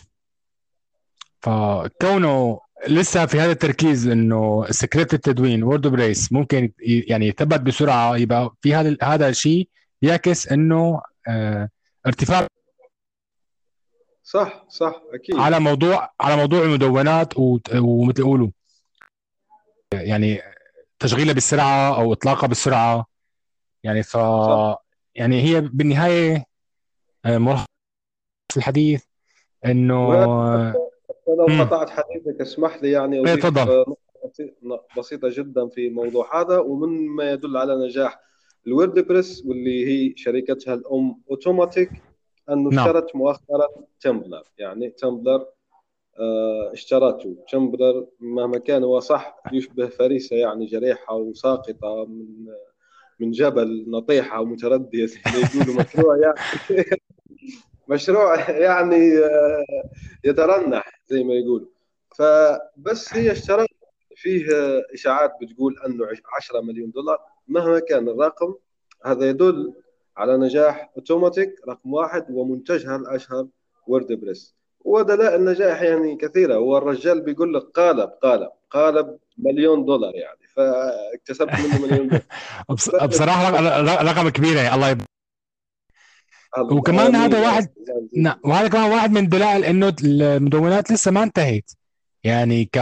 فكونه 1.40 2.60
لسه 2.88 3.26
في 3.26 3.40
هذا 3.40 3.52
التركيز 3.52 4.08
إنه 4.08 4.66
سكريبت 4.70 5.14
التدوين 5.14 5.62
WordPress 5.62 6.32
ممكن 6.32 6.72
يعني 6.80 7.26
يثبت 7.26 7.60
بسرعة 7.60 8.16
يبقى 8.16 8.54
في 8.60 8.74
هذا 8.74 8.96
هذا 9.02 9.28
الشيء 9.28 9.68
يعكس 10.02 10.48
إنه 10.48 11.02
آه 11.28 11.68
ارتفاع 12.06 12.46
صح 14.22 14.64
صح 14.68 15.02
أكيد. 15.14 15.36
على 15.36 15.60
موضوع 15.60 16.10
على 16.20 16.36
موضوع 16.36 16.62
المدونات 16.62 17.34
ومثل 17.38 18.20
يقولوا 18.20 18.48
يعني 19.92 20.40
تشغيلها 20.98 21.34
بالسرعة 21.34 21.96
أو 21.96 22.12
اطلاقها 22.12 22.46
بالسرعة. 22.46 23.06
يعني 23.82 24.02
ف 24.02 24.16
صح. 24.16 24.84
يعني 25.14 25.42
هي 25.42 25.60
بالنهاية 25.60 26.44
آه، 27.24 27.64
في 28.52 28.56
الحديث 28.56 29.04
إنه 29.64 30.72
لو 31.34 31.64
قطعت 31.64 31.90
حديثك 31.90 32.40
اسمح 32.40 32.82
لي 32.82 32.90
يعني 32.90 33.16
إيه، 33.16 33.22
أضيف 33.22 33.46
تفضل. 33.46 33.84
بسيطة 34.98 35.28
جدا 35.32 35.68
في 35.68 35.86
الموضوع 35.86 36.40
هذا 36.40 36.58
ومن 36.58 37.06
ما 37.08 37.32
يدل 37.32 37.56
على 37.56 37.86
نجاح 37.86 38.20
ال 38.66 39.06
WordPress 39.06 39.46
واللي 39.46 39.86
هي 39.86 40.12
شركتها 40.16 40.74
الأم 40.74 41.20
Automattic 41.30 41.90
أنه 42.50 42.70
نعم. 42.70 42.86
اشترت 42.88 43.16
مؤخرا 43.16 43.68
Tumblr. 44.00 44.42
يعني 44.58 44.90
Tumblr 44.90 45.46
آه 46.18 46.72
اشترته. 46.72 47.36
Tumblr 47.52 48.06
مهما 48.20 48.58
كان 48.58 48.84
هو 48.84 49.00
صح 49.00 49.42
يشبه 49.52 49.86
فريسة 49.86 50.36
يعني 50.36 50.66
جريحة 50.66 51.14
وساقطة 51.14 52.04
من 52.04 52.46
من 53.20 53.30
جبل 53.30 53.84
نطيحة 53.88 54.40
ومتردية 54.40 55.06
زي 55.06 55.18
ما 55.26 55.32
يقولوا 55.38 55.82
مشروع 55.82 56.16
يعني. 56.16 56.36
مشروع 57.88 58.50
يعني 58.66 59.18
آه، 59.18 59.64
يترنح 60.24 61.02
زي 61.06 61.24
ما 61.24 61.34
يقولوا. 61.34 61.66
فبس 62.16 63.14
هي 63.14 63.32
اشترت 63.32 63.68
فيه 64.16 64.46
إشاعات 64.94 65.32
بتقول 65.42 65.76
إنه 65.86 66.06
10 66.36 66.60
مليون 66.60 66.90
دولار. 66.90 67.18
مهما 67.48 67.78
كان 67.78 68.08
الرقم 68.08 68.54
هذا 69.04 69.28
يدل 69.28 69.74
على 70.16 70.36
نجاح 70.36 70.90
Automattic 70.96 71.54
رقم 71.68 71.92
واحد 71.92 72.26
ومنتجها 72.30 72.96
الأشهر 72.96 73.46
WordPress. 73.86 74.54
ودلائل 74.84 75.40
النجاح 75.40 75.82
يعني 75.82 76.16
كثيرة. 76.16 76.54
هو 76.54 76.78
الرجال 76.78 77.20
بيقول 77.20 77.54
لك 77.54 77.62
قالب 77.62 78.10
قالب 78.22 78.50
قالب 78.70 79.18
مليون 79.38 79.84
دولار 79.84 80.14
يعني. 80.14 80.40
فاكتسبت 80.56 81.50
منه 81.52 81.86
مليون 81.86 82.08
دولار. 82.08 83.06
بصراحة 83.10 83.50
رقم 84.02 84.28
كبير 84.28 84.56
يعني. 84.56 84.74
الله 84.74 84.88
يب... 84.88 85.02
وكمان 86.58 87.14
هذا 87.14 87.40
واحد 87.40 87.68
نعم 88.16 88.38
وهذا 88.44 88.68
كمان 88.68 88.90
واحد 88.90 89.10
من 89.10 89.28
دلائل 89.28 89.64
إنه 89.64 89.94
المدونات 90.04 90.92
لسه 90.92 91.10
ما 91.10 91.22
انتهت. 91.22 91.70
يعني 92.24 92.64
ك 92.64 92.78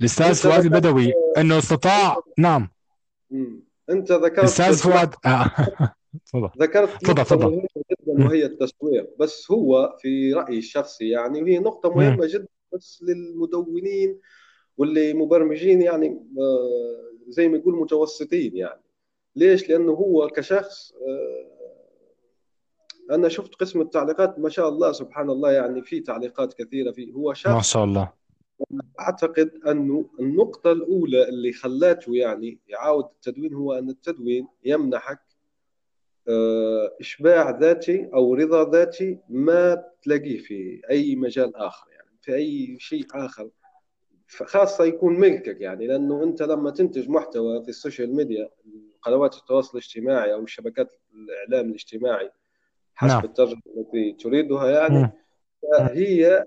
الأستاذ 0.00 0.34
فؤاد 0.34 0.64
البدوي 0.64 1.12
إنه 1.38 1.58
استطاع 1.58 2.16
نعم. 2.38 2.68
أنت 3.90 4.12
ذكرت 4.12 4.44
أستاذ 4.44 4.76
فؤاد 4.76 5.14
آه. 5.26 5.50
ذكرت 6.60 7.04
تفضل 7.04 7.24
تفضل. 7.24 7.66
جدا 7.90 8.26
وهي 8.26 8.44
التسويق 8.44 9.16
بس 9.20 9.50
هو 9.50 9.96
في 10.00 10.32
رأيي 10.32 10.58
الشخصي 10.58 11.08
يعني 11.08 11.42
وهي 11.42 11.58
نقطة 11.58 11.94
مهمة 11.94 12.26
جدا 12.26 12.46
بس 12.72 13.02
للمدونين 13.02 14.20
واللي 14.76 15.14
مبرمجين 15.14 15.82
يعني 15.82 16.06
آه، 16.38 17.28
زي 17.28 17.48
ما 17.48 17.56
يقول 17.56 17.74
متوسطين 17.74 18.56
يعني. 18.56 18.82
ليش؟ 19.36 19.68
لأنه 19.68 19.92
هو 19.92 20.28
كشخص 20.28 20.92
آه، 20.92 21.55
أنا 23.10 23.28
شفت 23.28 23.54
قسم 23.54 23.80
التعليقات 23.80 24.38
ما 24.38 24.48
شاء 24.48 24.68
الله 24.68 24.92
سبحان 24.92 25.30
الله 25.30 25.52
يعني 25.52 25.82
في 25.82 26.00
تعليقات 26.00 26.54
كثيرة 26.54 26.90
فيه. 26.92 27.12
هو 27.12 27.28
ما 27.28 27.34
شخص 27.34 27.72
شاء 27.72 27.84
الله. 27.84 28.12
أعتقد 29.00 29.50
أنه 29.66 30.10
النقطة 30.20 30.72
الأولى 30.72 31.28
اللي 31.28 31.52
خلاته 31.52 32.14
يعني 32.16 32.58
يعاود 32.68 33.04
التدوين 33.04 33.54
هو 33.54 33.72
أن 33.72 33.90
التدوين 33.90 34.48
يمنحك 34.64 35.20
آه، 36.28 36.96
إشباع 37.00 37.50
ذاتي 37.50 38.08
أو 38.14 38.34
رضا 38.34 38.70
ذاتي 38.70 39.18
ما 39.28 39.84
تلاقيه 40.02 40.38
في 40.38 40.80
أي 40.90 41.16
مجال 41.16 41.56
آخر 41.56 41.90
يعني 41.92 42.08
في 42.22 42.34
أي 42.34 42.76
شيء 42.80 43.06
آخر. 43.14 43.50
خاصة 44.28 44.84
يكون 44.84 45.20
ملكك 45.20 45.60
يعني 45.60 45.86
لأنه 45.86 46.22
أنت 46.24 46.42
لما 46.42 46.70
تنتج 46.70 47.08
محتوى 47.08 47.62
في 47.62 47.68
ال 47.68 47.75
social 47.75 48.16
media 48.16 48.50
قنوات 49.02 49.34
التواصل 49.36 49.78
الاجتماعي 49.78 50.34
أو 50.34 50.46
شبكات 50.46 50.92
الإعلام 51.14 51.68
الاجتماعي 51.70 52.30
حسب 52.96 53.14
نعم. 53.14 53.24
الترجمة 53.24 53.62
التي 53.76 54.12
تريدها 54.12 54.70
يعني. 54.70 55.12
هي 55.80 56.46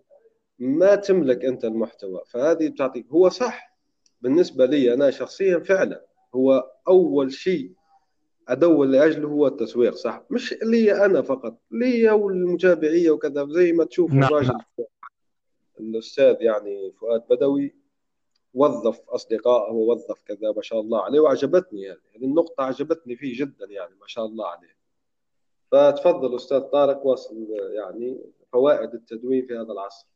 ما 0.60 0.96
تملك 0.96 1.46
أنت 1.46 1.65
المحتوى 1.65 2.22
فهذه 2.27 2.70
بتعطيك 2.70 3.08
هو 3.08 3.29
صح 3.29 3.77
بالنسبة 4.22 4.65
لي 4.65 4.94
أنا 4.94 5.12
شخصيا 5.12 5.60
فعلا 5.60 6.06
هو 6.36 6.72
أول 6.88 7.32
شيء 7.32 7.74
ادور 8.48 8.86
لأجله 8.86 9.27
هو 9.27 9.48
التسويق 9.48 9.94
صح؟ 9.94 10.24
مش 10.29 10.56
لي 10.63 11.06
أنا 11.06 11.22
فقط 11.22 11.58
لي 11.72 12.10
ولمتابعيي 12.12 13.12
وكذا 13.12 13.48
زي 13.50 13.74
ما 13.74 13.84
تشوف 13.84 14.13
نعم 14.13 14.24
الراجل. 14.24 14.48
نعم. 14.53 14.86
الأستاذ 15.79 16.36
يعني 16.41 16.91
فؤاد 16.91 17.24
بدوي 17.29 17.75
وظف 18.53 19.10
أصدقائه 19.10 19.72
ووظف 19.72 20.22
كذا 20.25 20.51
ما 20.56 20.62
شاء 20.62 20.79
الله 20.79 21.03
عليه 21.03 21.20
وعجبتني 21.20 21.82
يعني. 21.82 22.00
النقطة 22.15 22.63
عجبتني 22.63 23.15
فيه 23.15 23.39
جدا 23.39 23.65
يعني 23.70 23.96
ما 23.96 24.08
شاء 24.08 24.25
الله 24.25 24.48
عليه. 24.48 24.79
فتفضل 25.72 26.36
أستاذ 26.36 26.60
طارق 26.60 27.06
واصل 27.06 27.48
يعني 27.78 28.18
فوائد 28.52 28.94
التدوين 28.94 29.46
في 29.48 29.54
هذا 29.54 29.72
العصر. 29.72 30.08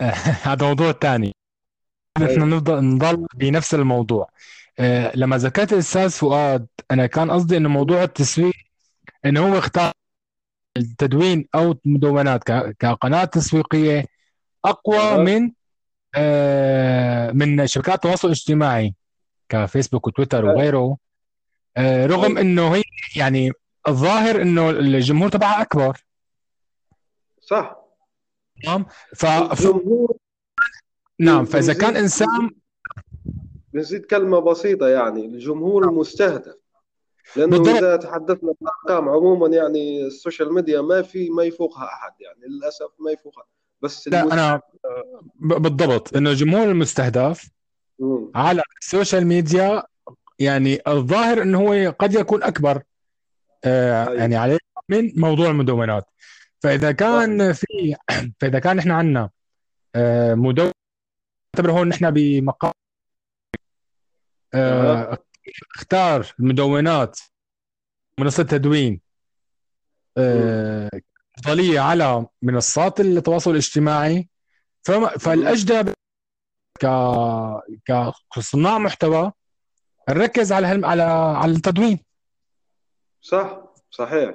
هذا 0.50 0.66
موضوع 0.66 0.92
ثاني 0.92 1.32
نحن 2.18 2.30
أيوه 2.30 2.44
نفضل 2.44 2.84
نضل 2.84 3.26
بنفس 3.34 3.74
الموضوع. 3.74 4.30
آه، 4.78 5.12
لما 5.16 5.36
ذكرت 5.36 5.72
الأستاذ 5.72 6.10
فؤاد 6.10 6.66
أنا 6.90 7.06
كان 7.06 7.30
قصدي 7.30 7.56
إنه 7.56 7.68
موضوع 7.68 8.02
التسويق 8.02 8.54
إنه 9.24 9.48
هو 9.48 9.58
اختار 9.58 9.92
التدوين 10.76 11.48
أو 11.54 11.74
المدونات 11.86 12.44
كقناة 12.78 13.24
تسويقية 13.24 14.04
أقوى 14.64 15.24
من 15.24 15.52
آه، 16.14 17.30
من 17.30 17.66
شبكات 17.66 17.94
التواصل 17.94 18.28
الاجتماعي 18.28 18.94
كفيسبوك 19.48 20.06
وتويتر. 20.06 20.44
وغيره. 20.44 20.96
آه، 21.76 22.06
رغم 22.06 22.24
أيوه 22.24 22.40
إنه 22.40 22.74
هي 22.74 22.82
يعني 23.16 23.52
الظاهر 23.88 24.42
إنه 24.42 24.70
الجمهور 24.70 25.28
تبعها 25.28 25.62
أكبر. 25.62 26.04
صح. 27.40 27.76
تمام؟ 28.64 28.86
ف... 29.16 29.26
ف... 29.26 29.52
الجمهور 29.66 30.16
نعم 31.18 31.44
فإذا 31.44 31.72
كان 31.72 31.96
انسان 31.96 32.50
بنزيد 33.72 34.04
كلمة 34.04 34.38
بسيطة 34.38 34.88
يعني 34.88 35.26
الجمهور 35.26 35.84
المستهدف 35.84 36.54
لأنه 37.36 37.50
بالضبط. 37.58 37.76
إذا 37.76 37.96
تحدثنا 37.96 38.54
بالأرقام 38.60 39.08
عموما 39.08 39.48
يعني 39.48 40.06
ال 40.06 40.13
social 40.13 40.54
media 40.54 40.80
ما 40.80 41.02
في 41.02 41.30
ما 41.30 41.42
يفوقها 41.44 41.84
أحد 41.84 42.12
يعني 42.20 42.38
للأسف 42.48 42.88
ما 42.98 43.10
يفوقها. 43.10 43.44
بس 43.80 44.08
لا 44.08 44.56
ب- 45.34 45.62
بالضبط. 45.62 46.16
إنه 46.16 46.30
الجمهور 46.30 46.64
المستهدف 46.70 47.50
مم. 47.98 48.30
على 48.34 48.62
ال 48.82 48.88
social 48.88 49.26
media 49.26 49.82
يعني 50.38 50.80
الظاهر 50.88 51.42
إنه 51.42 51.58
هو 51.60 51.94
قد 51.98 52.14
يكون 52.14 52.42
أكبر. 52.42 52.82
آه، 53.64 54.08
يعني 54.14 54.36
عليه 54.36 54.58
من 54.88 55.12
موضوع 55.16 55.50
المدونات. 55.50 56.10
فإذا 56.62 56.92
كان 56.92 57.52
في 57.52 57.96
فإذا 58.40 58.58
كان 58.58 58.78
إحنا 58.78 58.94
عندنا 58.94 59.30
آه، 59.94 60.34
مدون 60.34 60.72
نعتبر 61.56 61.72
هون 61.72 61.88
نحن 61.88 62.10
بمقام 62.10 62.72
آه، 64.54 65.18
اختار 65.76 66.26
المدونات 66.40 67.18
منصة 68.20 68.42
تدوين 68.42 69.00
أفضلية 71.38 71.80
على 71.80 72.26
منصات 72.42 73.00
التواصل 73.00 73.50
الاجتماعي. 73.50 74.28
فالأجدى 75.18 75.92
ك 76.80 76.86
كصناع 78.36 78.78
محتوى 78.78 79.32
نركز 80.10 80.52
على. 80.52 80.66
على 80.66 81.02
على 81.02 81.52
التدوين. 81.52 81.98
صح 83.26 83.62
صحيح. 83.90 84.34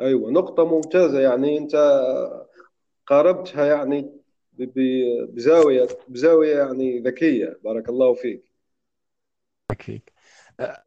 أيوه 0.00 0.30
نقطة 0.30 0.64
ممتازة. 0.64 1.20
يعني 1.20 1.58
أنت 1.58 1.74
قاربتها 3.06 3.64
يعني 3.66 4.12
بزاوية 4.52 5.88
بزاوية 6.08 6.56
يعني 6.58 7.00
ذكية. 7.00 7.58
بارك 7.64 7.88
الله 7.88 8.14
فيك. 8.14 8.44
أكيد 9.70 10.02
آه، 10.60 10.84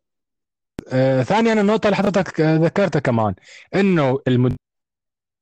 آه، 0.94 1.24
ثانيا 1.24 1.54
النقطة 1.54 1.88
اللي 1.88 1.96
حضرتك 1.96 2.40
ذكرتها 2.42 3.00
كمان 3.00 3.36
إنه 3.76 4.20
المد... 4.28 4.56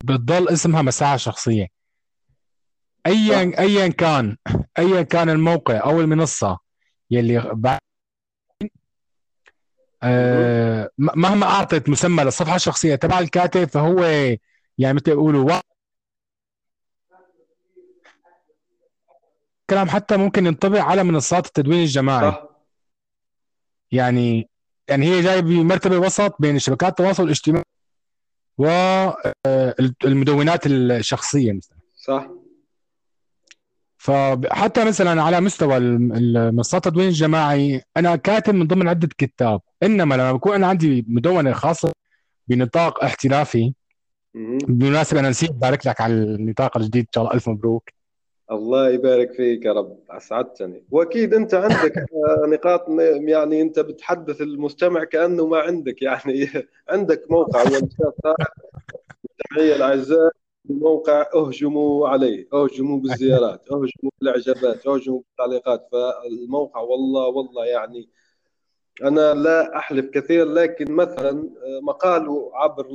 بتضل 0.04 0.50
اسمها 0.50 0.82
مساحة 0.82 1.17
شخصية. 1.17 1.63
صح. 1.63 3.08
أيا 3.08 3.60
أيا 3.60 3.88
كان 3.88 4.38
أيا 4.80 5.02
كان 5.02 5.30
الموقع 5.30 5.84
أو 5.84 6.02
المنصة 6.02 6.60
يلي 7.12 7.52
بعد. 7.54 7.80
آه، 10.03 10.89
مهما 10.97 11.45
أعطت 11.45 11.89
مسمى 11.89 12.23
للصفحة 12.23 12.55
الشخصية 12.55 12.95
تبع 12.95 13.19
الكاتب 13.19 13.67
فهو 13.67 14.03
يعني 14.77 14.93
مثل 14.93 15.12
يقولوا 15.12 15.51
وا- 15.51 15.59
كلام 19.69 19.89
حتى 19.89 20.17
ممكن 20.17 20.45
ينطبق 20.45 20.79
على 20.79 21.03
منصات 21.03 21.45
التدوين 21.45 21.79
الجماعي. 21.79 22.31
صح. 22.31 22.49
يعني 23.91 24.49
يعني 24.88 25.05
هي 25.05 25.21
جاية 25.21 25.39
بمرتبة 25.39 25.97
وسط 25.97 26.35
بين 26.39 26.59
شبكات 26.59 26.89
التواصل 26.89 27.23
الاجتماعي 27.23 27.65
والمدونات 28.57 30.67
الشخصية 30.67 31.53
مثلا. 31.53 31.77
صح. 31.95 32.27
فحتى 33.99 34.85
مثلا 34.85 35.21
على 35.21 35.41
مستوى 35.41 35.77
المنصات 35.77 36.88
التدوين 36.88 37.07
الجماعي 37.07 37.81
أنا 37.97 38.15
كاتب 38.15 38.55
من 38.55 38.67
ضمن 38.67 38.88
عدة 38.88 39.09
كتاب. 39.17 39.62
إنما 39.83 40.15
لما 40.15 40.31
بكون 40.33 40.53
أنا 40.55 40.67
عندي 40.67 41.05
مدونة 41.07 41.51
خاصة 41.53 41.91
بنطاق 42.47 43.03
احترافي 43.03 43.73
مهم. 44.33 44.57
بالمناسبه 44.57 45.19
أنا 45.19 45.29
نسيت 45.29 45.51
بارك 45.51 45.88
لك 45.88 46.01
على 46.01 46.13
النطاق 46.13 46.77
الجديد 46.77 47.01
إن 47.01 47.07
شاء 47.15 47.23
الله 47.23 47.35
ألف 47.35 47.49
مبروك. 47.49 47.89
الله 48.51 48.89
يبارك 48.89 49.31
فيك 49.31 49.65
يا 49.65 49.73
رب 49.73 49.97
أسعدتني. 50.09 50.83
وأكيد 50.91 51.33
أنت 51.33 51.53
عندك 51.53 51.93
نقاط 52.53 52.85
يعني 53.27 53.62
أنت 53.62 53.79
بتحدث 53.79 54.41
المستمع 54.41 55.03
كأنه 55.03 55.47
ما 55.47 55.57
عندك 55.57 56.01
يعني 56.01 56.49
عندك 56.89 57.23
موقع 57.29 57.62
المستمعين 57.62 58.35
الأعزاء. 59.75 60.31
موقع 60.69 61.25
اهجموا 61.36 62.08
عليه 62.08 62.47
اهجموا 62.53 62.99
بالزيارات 62.99 63.62
اهجموا 63.71 64.12
بالإعجابات 64.21 64.88
اهجموا 64.88 65.19
بالتعليقات. 65.19 65.89
فالموقع 65.91 66.82
والله 66.82 67.27
والله 67.27 67.65
يعني 67.65 68.10
أنا 69.03 69.34
لا 69.34 69.77
أحلف 69.77 70.05
كثير 70.05 70.45
لكن 70.45 70.91
مثلا 70.91 71.29
آه، 71.29 71.79
مقاله 71.84 72.51
عبر 72.53 72.88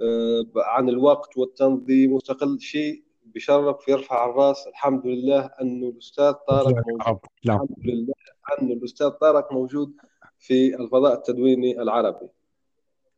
آه، 0.00 0.44
عن 0.56 0.88
الوقت 0.88 1.36
والتنظيم 1.38 2.14
مستقل 2.14 2.60
شيء 2.60 3.02
بشرف 3.24 3.88
يرفع 3.88 4.30
الرأس. 4.30 4.66
الحمد 4.66 5.06
لله 5.06 5.50
انه 5.60 5.88
الأستاذ 5.88 6.32
طارق 6.32 6.74
موجود. 6.88 7.18
لا 7.44 7.54
الحمد 7.54 7.68
لله 7.84 8.14
انه 8.62 8.72
الأستاذ 8.72 9.08
طارق 9.08 9.52
موجود 9.52 9.92
في 10.38 10.74
الفضاء 10.74 11.14
التدويني 11.14 11.82
العربي. 11.82 12.28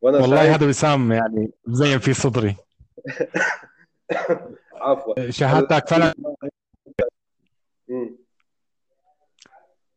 وأنا 0.01 0.17
والله 0.17 0.55
هذا 0.55 0.67
وسام 0.67 1.11
يعني 1.11 1.51
زين 1.67 1.99
في 1.99 2.13
صدري. 2.13 2.55
عفوا 4.81 5.29
شهادتك 5.29 5.87
فعلا. 5.87 6.13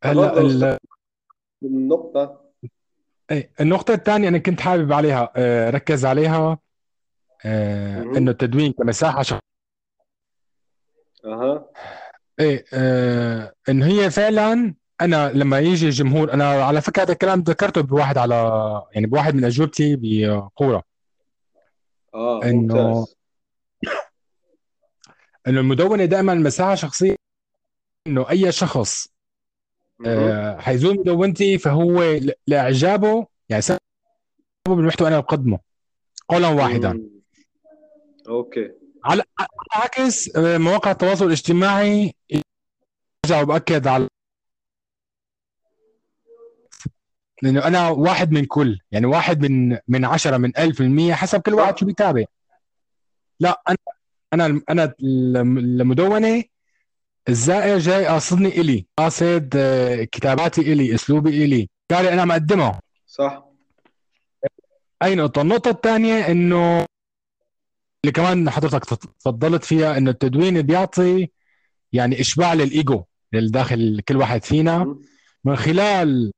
هلا 0.04 0.40
ال-. 0.40 0.78
النقطة 1.62 2.44
إيه، 3.30 3.50
النقطة 3.60 3.94
الثانية 3.94 4.28
أنا 4.28 4.38
كنت 4.38 4.60
حابب 4.60 4.92
عليها 4.92 5.32
آه، 5.36 5.70
ركز 5.70 6.04
عليها 6.04 6.58
آه،. 7.44 8.02
إنه 8.02 8.30
التدوين 8.30 8.72
كمساحة 8.72 9.22
شخ... 9.22 9.38
أها 11.24 11.70
إيه 12.40 12.64
آه، 12.72 13.52
إنه 13.68 13.86
هي 13.86 14.10
فعلا 14.10 14.74
أنا 15.00 15.32
لما 15.32 15.58
يجي 15.58 15.86
الجمهور 15.86 16.32
أنا 16.32 16.64
على 16.64 16.80
فكرة 16.80 17.02
هذا 17.02 17.12
الكلام 17.12 17.40
ذكرته 17.40 17.80
بواحد 17.80 18.18
على 18.18 18.34
يعني 18.92 19.06
بواحد 19.06 19.34
من 19.34 19.44
أجوبتي 19.44 19.96
بقورة 20.00 20.82
آه 22.14 22.42
إنه 22.44 22.60
ممتاز 22.60 23.16
إنه 25.46 25.60
المدونة 25.60 26.04
دائما 26.04 26.34
مساحة 26.34 26.74
شخصية 26.74 27.16
إنه 28.06 28.30
أي 28.30 28.52
شخص. 28.52 29.08
آه، 30.06 30.60
حيزور 30.60 30.94
مدونتي 30.98 31.58
فهو 31.58 32.02
ل- 32.02 32.32
لإعجابه 32.46 33.26
يعني 33.48 33.62
سبب 33.62 33.78
بالمحتوى 34.68 35.08
أنا 35.08 35.20
بقدمه 35.20 35.58
قولا 36.28 36.48
واحدا 36.48 36.92
مم. 36.92 37.10
أوكي 38.28 38.70
على 39.04 39.22
على 39.38 39.48
عكس 39.72 40.36
آه، 40.36 40.58
مواقع 40.58 40.90
التواصل 40.90 41.26
الاجتماعي 41.26 42.14
برجع 43.24 43.42
وبأكد 43.42 43.86
على 43.86 44.08
لأنه 47.44 47.66
أنا 47.66 47.88
واحد 47.88 48.30
من 48.32 48.44
كل 48.44 48.78
يعني 48.92 49.06
واحد 49.06 49.40
من 49.50 49.78
من 49.88 50.04
عشرة 50.04 50.36
من 50.36 50.58
ألف 50.58 50.80
المية 50.80 51.14
حسب 51.14 51.40
كل 51.40 51.54
واحد 51.54 51.78
شو 51.78 51.86
بيتابع. 51.86 52.24
لا 53.40 53.62
أنا 53.68 53.76
أنا 54.32 54.60
أنا 54.70 54.94
المدونة 55.00 56.42
الزائر 57.28 57.78
جاي 57.78 58.06
قاصدني 58.06 58.48
إلي 58.48 58.86
قاصد 58.98 59.50
آه، 59.56 60.04
كتاباتي 60.04 60.60
إلي 60.60 60.94
أسلوبي 60.94 61.44
إلي. 61.44 61.68
قال 61.90 62.06
أنا 62.06 62.24
مقدمة. 62.24 62.78
صح. 63.06 63.44
أي 65.02 65.14
نقطة؟ 65.14 65.42
النقطة 65.42 65.70
الثانية 65.70 66.30
إنه 66.30 66.86
اللي 68.04 68.12
كمان 68.14 68.50
حضرتك 68.50 68.84
تفضلت 69.20 69.64
فيها 69.64 69.98
إنه 69.98 70.10
التدوين 70.10 70.62
بيعطي 70.62 71.28
يعني 71.92 72.20
إشباع 72.20 72.54
للإيجو 72.54 73.04
اللي 73.34 73.50
داخل 73.50 74.00
كل 74.08 74.16
واحد 74.16 74.44
فينا. 74.44 74.96
من 75.44 75.56
خلال 75.56 76.08
ال- 76.08 76.32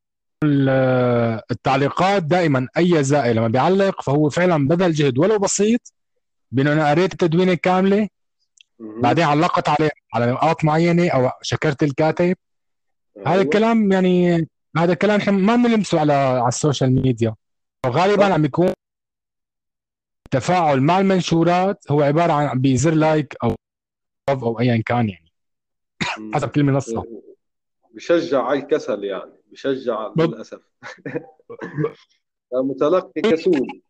التعليقات 1.51 2.23
دائما 2.23 2.69
أي 2.77 3.05
زائر 3.05 3.35
لما 3.35 3.49
بيعلق 3.49 4.03
فهو 4.03 4.29
فعلا 4.31 4.69
بذل 4.69 4.93
جهد 4.93 5.19
ولو 5.19 5.39
بسيط 5.39 5.93
بأنه 6.53 6.73
أنا 6.73 6.91
قريت 6.91 7.13
التدوينة 7.13 7.55
كاملة. 7.55 8.09
بعدين 8.79 9.25
علقت 9.25 9.69
عليه 9.69 9.91
على 10.15 10.33
نقاط 10.33 10.65
معينة 10.65 11.11
أو 11.11 11.31
شكرت 11.43 11.83
الكاتب 11.83 12.37
هذا 13.17 13.31
أيوة. 13.31 13.43
الكلام 13.43 13.93
يعني 13.93 14.49
هذا 14.77 14.93
الكلام 14.93 15.21
إحنا 15.21 15.33
ما 15.33 15.57
بنلمسه 15.57 16.01
على 16.01 16.13
على 16.13 16.49
ال 16.49 16.57
social 16.57 17.03
media 17.03 17.35
وغالبا 17.87 18.25
عم 18.25 18.45
يكون 18.45 18.73
التفاعل 20.27 20.81
مع 20.81 20.99
المنشورات 20.99 21.91
هو 21.91 22.03
عبارة 22.03 22.33
عن 22.33 22.61
بزر 22.61 22.95
like 22.95 23.37
أو 23.45 23.55
أو 24.29 24.61
ايا 24.61 24.83
كان 24.87 25.09
يعني. 25.09 25.33
حسب 26.35 26.49
كل 26.49 26.63
منصه 26.63 27.05
بشجع 27.95 28.43
على 28.43 28.59
الكسل 28.59 29.05
يعني 29.05 29.33
بشجع 29.57 30.09
بب- 30.09 30.35
للأسف. 30.35 30.61
متلقي 32.55 33.21
كسول. 33.23 33.83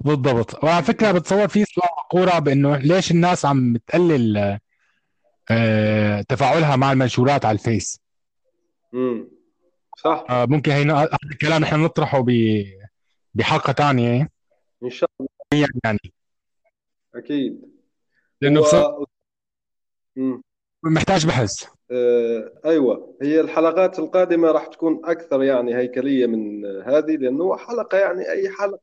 بالضبط. 0.00 0.64
وعلى 0.64 0.82
فكرة 0.84 1.12
بتصور 1.12 1.48
في 1.48 1.64
سؤال 1.64 1.88
مقوره 1.98 2.38
بإنه 2.38 2.76
ليش 2.76 3.10
الناس 3.10 3.44
عم 3.44 3.76
تقلل 3.76 4.58
آه، 5.50 6.22
تفاعلها 6.22 6.76
مع 6.76 6.92
المنشورات 6.92 7.44
على 7.44 7.54
الفيس. 7.54 8.00
مم. 8.92 9.28
صح. 9.98 10.24
آه، 10.30 10.44
ممكن 10.46 10.70
هي 10.72 10.82
هذا 10.82 11.16
الكلام 11.32 11.62
نحن 11.62 11.80
نطرحه 11.84 12.20
ب 12.26 12.30
بحلقة 13.34 13.72
ثانية 13.72 14.28
إن 14.82 14.90
شاء 14.90 15.10
الله. 15.20 15.68
يعني. 15.84 15.98
أكيد. 17.14 17.62
لأنه 18.40 18.60
و... 18.60 18.62
بصراحة 18.62 19.04
مم. 20.16 20.42
محتاج 20.84 21.26
بحث. 21.26 21.64
أيوه. 22.64 23.16
هي 23.22 23.40
الحلقات 23.40 23.98
القادمة 23.98 24.50
راح 24.50 24.66
تكون 24.66 25.00
أكثر 25.04 25.42
يعني 25.42 25.76
هيكلية 25.76 26.26
من 26.26 26.64
هذه 26.64 27.16
لأنه 27.16 27.56
حلقة 27.56 27.98
يعني 27.98 28.30
أي 28.30 28.50
حلقة 28.50 28.80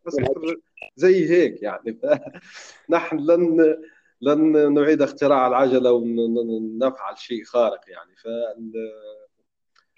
زي 0.95 1.29
هيك 1.29 1.63
يعني. 1.63 1.99
نحن 2.89 3.17
لن 3.17 3.77
لن 4.21 4.73
نعيد 4.73 5.01
اختراع 5.01 5.47
العجلة 5.47 5.91
ونفعل 5.91 7.17
شيء 7.17 7.43
خارق 7.43 7.81
يعني. 7.87 8.15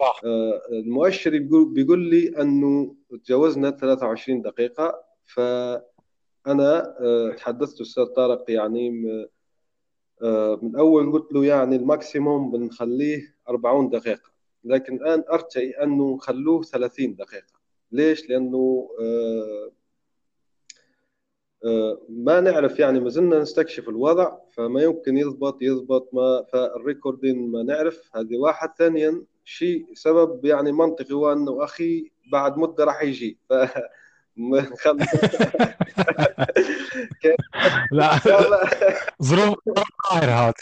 صح. 0.02 0.20
آه، 0.24 0.62
المؤشر 0.72 1.38
بيقول 1.48 2.10
لي 2.10 2.28
أنه 2.40 2.96
تجاوزنا 3.24 3.70
23 3.70 4.42
دقيقة 4.42 5.04
فأنا 5.24 6.96
آه، 7.00 7.34
تحدثت 7.36 7.80
أستاذ 7.80 8.04
طارق 8.04 8.44
يعني 8.48 9.10
آه، 9.10 9.28
من 10.62 10.76
أول 10.76 11.12
قلت 11.12 11.32
له 11.32 11.44
يعني 11.44 11.76
الماكسيموم 11.76 12.50
بنخليه 12.50 13.34
40 13.48 13.90
دقيقة 13.90 14.32
لكن 14.64 14.94
الآن 14.94 15.24
ارتئي 15.32 15.70
أنه 15.70 16.14
نخلوه 16.14 16.62
30 16.62 17.14
دقيقة. 17.16 17.52
ليش؟ 17.92 18.28
لأنه 18.28 18.90
آه، 19.00 19.72
آه، 21.64 22.00
ما 22.08 22.40
نعرف 22.40 22.78
يعني 22.78 23.00
ما 23.00 23.08
زلنا 23.10 23.38
نستكشف 23.38 23.88
الوضع 23.88 24.38
فما 24.52 24.82
يمكن 24.82 25.18
يضبط 25.18 25.62
يضبط 25.62 26.14
ما 26.14 26.44
فالريكوردين 26.52 27.50
ما 27.50 27.62
نعرف. 27.62 28.16
هذه 28.16 28.36
واحد. 28.36 28.70
ثانيا 28.78 29.22
شيء 29.44 29.86
سبب 29.94 30.44
يعني 30.44 30.72
منطقي 30.72 31.14
هو 31.14 31.32
أنه 31.32 31.64
أخي 31.64 32.10
بعد 32.32 32.58
مدة 32.58 32.84
راح 32.84 33.02
يجي. 33.02 33.38
ف 33.48 33.52
لا. 37.92 38.10
ظروف 39.22 39.58
ظاهر 40.10 40.30
هذا. 40.30 40.54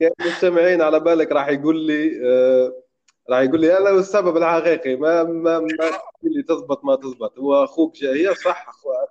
كان 0.00 0.10
المستمعين 0.20 0.82
على 0.82 1.00
بالك 1.00 1.32
راح 1.32 1.48
يقول 1.48 1.86
لي 1.86 2.20
آه، 2.26 2.82
راح 3.30 3.40
يقول 3.40 3.60
لي 3.60 3.78
أنا 3.78 3.90
السبب 3.90 4.36
الحقيقي 4.36 4.96
ما 4.96 5.22
ما 5.22 5.58
ما 5.58 5.68
تقول 5.68 5.92
لي 6.22 6.42
تزبط 6.42 6.84
ما 6.84 6.96
تزبط 6.96 7.38
هو 7.38 7.64
أخوك 7.64 7.96
جاي. 7.96 8.28
هي 8.28 8.34
صح 8.34 8.66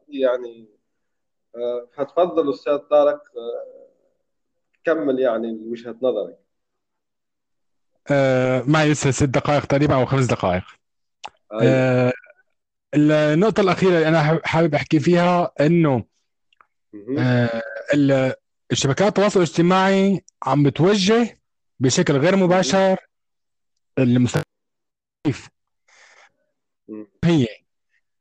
يعني 0.09 0.67
آه، 1.55 1.87
فتفضل 1.97 2.53
أستاذ 2.53 2.77
طارق 2.77 3.21
آه، 3.37 3.89
كمل 4.83 5.19
يعني 5.19 5.59
وجهة 5.65 5.95
نظرك. 6.01 6.37
معي 8.67 8.91
لسه 8.91 9.11
ست 9.11 9.23
دقائق 9.23 9.65
تقريبا 9.65 9.95
أو 9.95 10.05
خمس 10.05 10.25
دقائق. 10.25 10.63
أيوة. 11.53 12.13
النقطة 12.95 13.61
الأخيرة 13.61 13.89
اللي 13.89 14.07
أنا 14.07 14.41
حابب 14.43 14.75
أحكي 14.75 14.99
فيها 14.99 15.51
إنه. 15.61 16.03
آه، 17.19 17.61
ال- 17.93 18.33
الشبكات 18.71 19.07
التواصل 19.07 19.39
الاجتماعي 19.39 20.25
عم 20.43 20.63
بتوجه 20.63 21.39
بشكل 21.79 22.17
غير 22.17 22.35
مباشر 22.35 22.97
المستهدف. 23.99 24.45
هي 27.23 27.47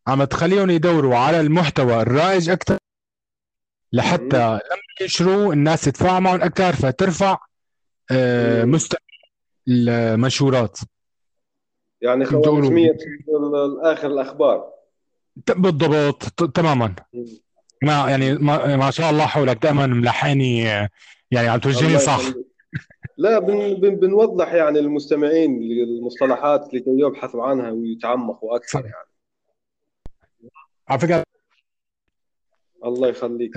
عم 0.07 0.25
تخليهم 0.25 0.71
يدوروا 0.71 1.17
على 1.17 1.41
المحتوى 1.41 2.03
الرائج 2.03 2.51
أكثر 2.51 2.79
لحتى 3.93 4.37
لما 4.49 4.61
ينشروا 5.01 5.53
الناس 5.53 5.81
تتفاعل 5.85 6.21
معهم 6.21 6.43
أكثر 6.43 6.73
فترفع 6.77 7.39
آه،. 8.11 8.65
مستوى 8.65 8.99
المنشورات 9.69 10.79
يعني. 12.03 12.25
خوارزمية 12.25 12.97
آخر 13.83 14.07
الأخبار 14.09 14.73
بالضبط 15.57 16.23
تماما. 16.57 16.95
ما 17.83 17.93
يعني 18.11 18.35
ما, 18.35 18.77
ما 18.77 18.91
شاء 18.91 19.11
الله 19.11 19.27
حولك 19.27 19.63
دائما 19.63 19.87
ملحقني 19.87 20.69
آه، 20.69 20.89
يعني 21.31 21.49
عم 21.49 21.59
توجهني 21.61 21.87
الله 21.87 21.99
صح. 21.99 22.21
لا 23.17 23.39
بن 23.39 23.75
بن 23.75 23.97
بنوضح 23.97 24.53
يعني 24.53 24.79
المستمعين 24.79 25.63
المصطلحات 25.63 26.75
لكي 26.75 26.91
يبحثوا 27.01 27.45
عنها 27.45 27.71
ويتعمقوا 27.71 28.57
أكثر 28.57 28.85
يعني 28.85 29.09
على 30.89 30.99
فكرة 31.01 31.23
الله 32.85 33.09
يخليك. 33.09 33.53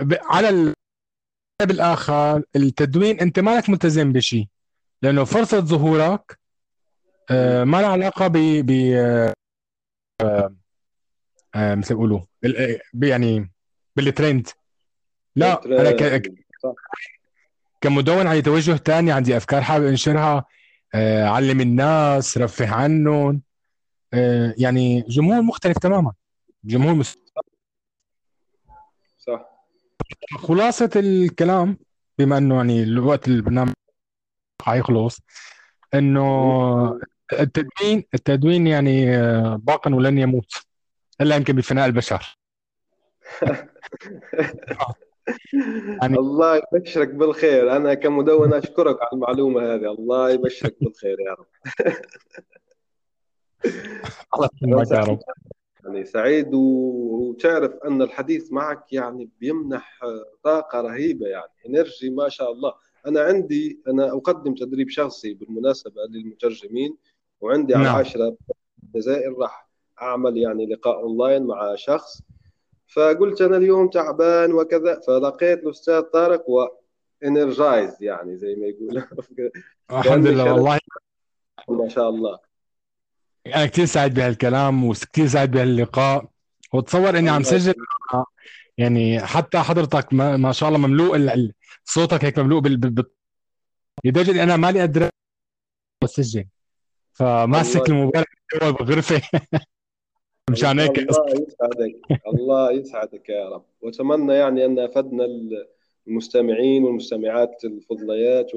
ب- 0.00 0.14
على 0.22 0.48
الجانب 0.48 1.70
الآخر 1.70 2.42
التدوين 2.56 3.20
أنت 3.20 3.38
مالك 3.40 3.70
ملتزم 3.70 4.12
بشيء 4.12 4.46
لأنه 5.02 5.24
فرصة 5.24 5.60
ظهورك 5.60 6.38
ما 7.64 7.80
لها 7.80 7.88
علاقة 7.90 8.26
ب 8.26 8.32
ب 8.66 8.70
آه، 10.20 10.54
آه، 11.54 11.74
مثل 11.74 11.94
ب- 12.94 13.04
يعني 13.04 13.50
بالترند 13.96 14.48
لا 15.36 15.64
أنا 15.64 15.90
ك-. 16.18 16.32
كمدون 17.80 18.26
عندي 18.26 18.42
توجه 18.42 18.76
تاني 18.76 19.12
عندي 19.12 19.36
أفكار 19.36 19.62
حابب 19.62 19.84
أنشرها. 19.86 20.44
آه، 20.94 21.24
علم 21.24 21.60
الناس 21.60 22.38
رفه 22.38 22.74
عنهم. 22.74 23.42
آه، 24.14 24.54
يعني 24.58 25.00
جمهور 25.02 25.42
مختلف 25.42 25.78
تماما. 25.78 26.12
جمهور 26.64 26.94
مس... 26.94 27.16
صح. 29.18 29.50
خلاصة 30.36 30.90
الكلام 30.96 31.78
بما 32.18 32.38
إنه 32.38 32.56
يعني 32.56 32.82
الوقت 32.82 33.28
البرنامج 33.28 33.72
حيخلص 34.62 35.20
إنه 35.94 37.00
التدوين 37.32 38.04
التدوين 38.14 38.66
يعني 38.66 39.16
آه، 39.16 39.60
باق 39.62 39.88
ولن 39.88 40.18
يموت 40.18 40.52
إلا 41.20 41.36
يمكن 41.36 41.56
بفناء 41.56 41.86
البشر. 41.86 42.38
يعني- 46.02 46.18
الله 46.18 46.60
يبشرك 46.72 47.08
بالخير. 47.08 47.76
أنا 47.76 47.94
كمدون 47.94 48.52
أشكرك 48.54 48.96
على 49.02 49.10
المعلومة 49.12 49.74
هذه. 49.74 49.92
الله 49.98 50.30
يبشرك 50.30 50.76
بالخير 50.80 51.16
يا 51.20 51.32
رب. 51.32 51.46
الله 54.34 54.48
يسلمك 54.82 54.90
يا 54.90 54.98
رب. 54.98 55.18
يعني 55.84 56.04
سعيد 56.04 56.54
وتعرف 56.54 57.72
أن 57.86 58.02
الحديث 58.02 58.52
معك 58.52 58.92
يعني 58.92 59.30
بيمنح 59.40 60.00
طاقة 60.42 60.80
رهيبة 60.80 61.26
يعني 61.26 61.50
إنرجي 61.68 62.10
ما 62.10 62.28
شاء 62.28 62.52
الله. 62.52 62.72
أنا 63.06 63.20
عندي 63.20 63.80
أنا 63.88 64.12
أقدم 64.12 64.54
تدريب 64.54 64.88
شخصي 64.88 65.34
بالمناسبة 65.34 66.02
للمترجمين. 66.10 66.96
وعندي 67.40 67.74
على 67.74 67.84
نعم. 67.84 67.94
العاشره 67.94 68.36
الجزائر 68.84 69.38
راح 69.38 69.68
أعمل 70.02 70.36
يعني 70.36 70.66
لقاء 70.66 71.00
أونلاين 71.00 71.46
مع 71.46 71.74
شخص. 71.74 72.22
فقلت 72.86 73.40
أنا 73.40 73.56
اليوم 73.56 73.88
تعبان 73.88 74.52
وكذا 74.52 75.00
فلقيت 75.00 75.58
الأستاذ 75.62 76.00
طارق 76.00 76.50
و 76.50 76.66
energize 77.24 78.02
يعني 78.02 78.36
زي 78.36 78.54
ما 78.54 78.66
يقول 78.66 79.02
الحمد 79.90 80.26
لله 80.26 80.52
والله. 80.52 80.78
ما 81.68 81.88
شاء 81.88 82.08
الله. 82.08 82.38
أنا 83.46 83.66
كثير 83.66 83.84
سعيد 83.84 84.14
بهالكلام 84.14 84.84
وكثير 84.84 85.26
سعيد 85.26 85.50
بهاللقاء. 85.50 86.28
وتصور 86.72 87.18
إني 87.18 87.30
عم 87.30 87.42
سجل 87.42 87.74
يعني 88.78 89.20
حتى 89.20 89.58
حضرتك 89.58 90.14
ما, 90.14 90.36
ما 90.36 90.52
شاء 90.52 90.68
الله 90.68 90.78
مملوء 90.78 91.50
صوتك 91.84 92.24
هيك 92.24 92.38
مملوء 92.38 92.60
بال, 92.60 92.76
بال... 92.76 93.04
لدرجة 94.04 94.30
إني 94.30 94.42
أنا 94.42 94.56
مالي 94.56 94.80
قادر 94.80 95.08
اسجل 96.04 96.46
فماسك 97.18 97.88
الموبايل 97.88 98.24
بغرفة. 98.62 99.22
مشان 100.50 100.78
هيك. 100.78 100.98
الله 100.98 101.26
يسعدك. 101.30 102.22
الله 102.26 102.72
يسعدك 102.72 103.28
يا 103.28 103.48
رب. 103.48 103.64
وأتمنى 103.80 104.34
يعني 104.34 104.64
أن 104.64 104.78
أفدنا 104.78 105.26
المستمعين 106.06 106.84
والمستمعات 106.84 107.64
الفضليات 107.64 108.50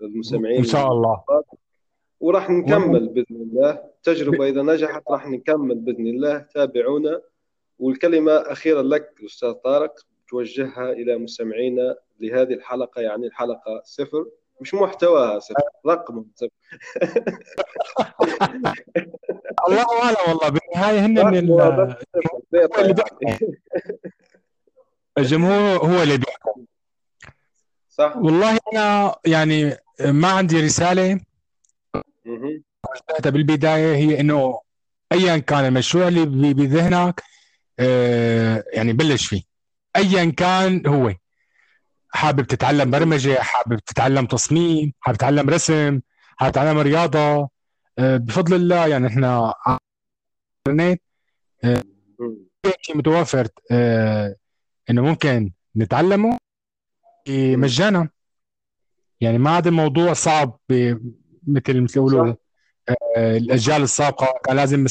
والمستمعين 0.00 0.56
إن 0.56 0.64
شاء 0.64 0.92
الله. 0.92 1.22
وراح 2.20 2.50
نكمل 2.50 3.08
بإذن 3.08 3.36
الله. 3.36 3.70
التجربه 3.70 4.48
إذا 4.48 4.62
نجحت 4.62 5.02
راح 5.10 5.28
نكمل 5.28 5.74
بإذن 5.74 6.06
الله. 6.06 6.38
تابعونا. 6.38 7.20
والكلمة 7.78 8.32
أخيرا 8.32 8.82
لك 8.82 9.10
أستاذ 9.24 9.52
طارق 9.52 9.94
توجهها 10.28 10.92
إلى 10.92 11.18
مستمعينا 11.18 11.96
لهذه 12.20 12.52
الحلقة 12.54 13.00
يعني 13.02 13.26
الحلقة 13.26 13.82
صفر. 13.84 14.26
مش 14.60 14.74
محتواها 14.74 15.40
رقم. 15.86 16.24
الله 19.68 19.86
اعلم 20.02 20.16
والله. 20.28 20.48
بالنهاية 20.48 21.06
هن 21.06 21.18
الجمهور 25.18 25.78
هو 25.78 26.02
اللي 26.02 26.16
بيحكم. 26.18 26.64
صح. 27.88 28.16
والله 28.16 28.58
أنا 28.72 29.16
يعني 29.26 29.76
ما 30.00 30.28
عندي 30.28 30.60
رسالة. 30.60 31.20
بالبداية 33.24 33.94
هي 33.96 34.20
إنه 34.20 34.60
ايا 35.12 35.38
كان 35.38 35.64
المشروع 35.64 36.08
اللي 36.08 36.54
بذهنك 36.54 37.22
آه، 37.78 38.64
يعني 38.72 38.92
بلش 38.92 39.26
فيه. 39.26 39.42
ايا 39.96 40.32
كان 40.36 40.86
هو. 40.86 41.14
حابب 42.14 42.46
تتعلم 42.46 42.90
برمجة 42.90 43.34
حابب 43.40 43.78
تتعلم 43.78 44.26
تصميم 44.26 44.92
حابب 45.00 45.18
تتعلم 45.18 45.50
رسم 45.50 46.00
حابب 46.36 46.52
تتعلم 46.52 46.78
رياضة. 46.78 47.48
آه، 47.98 48.16
بفضل 48.16 48.56
الله 48.56 48.86
يعني 48.86 49.06
إحنا 49.06 49.54
الإنترنت 50.68 51.02
آه، 51.64 51.82
شيء 52.80 52.96
متوفر 52.96 53.48
إنه 54.90 55.02
ممكن 55.02 55.52
نتعلمه 55.76 56.38
مجانا 57.28 58.08
يعني 59.20 59.38
ما 59.38 59.50
عاد 59.50 59.66
الموضوع 59.66 60.12
صعب 60.12 60.58
مثل 61.46 61.80
مثل 61.80 61.98
يقولوا 61.98 62.34
آه، 62.88 63.36
الأجيال 63.36 63.82
السابقة. 63.82 64.40
كان 64.44 64.56
لازم 64.56 64.86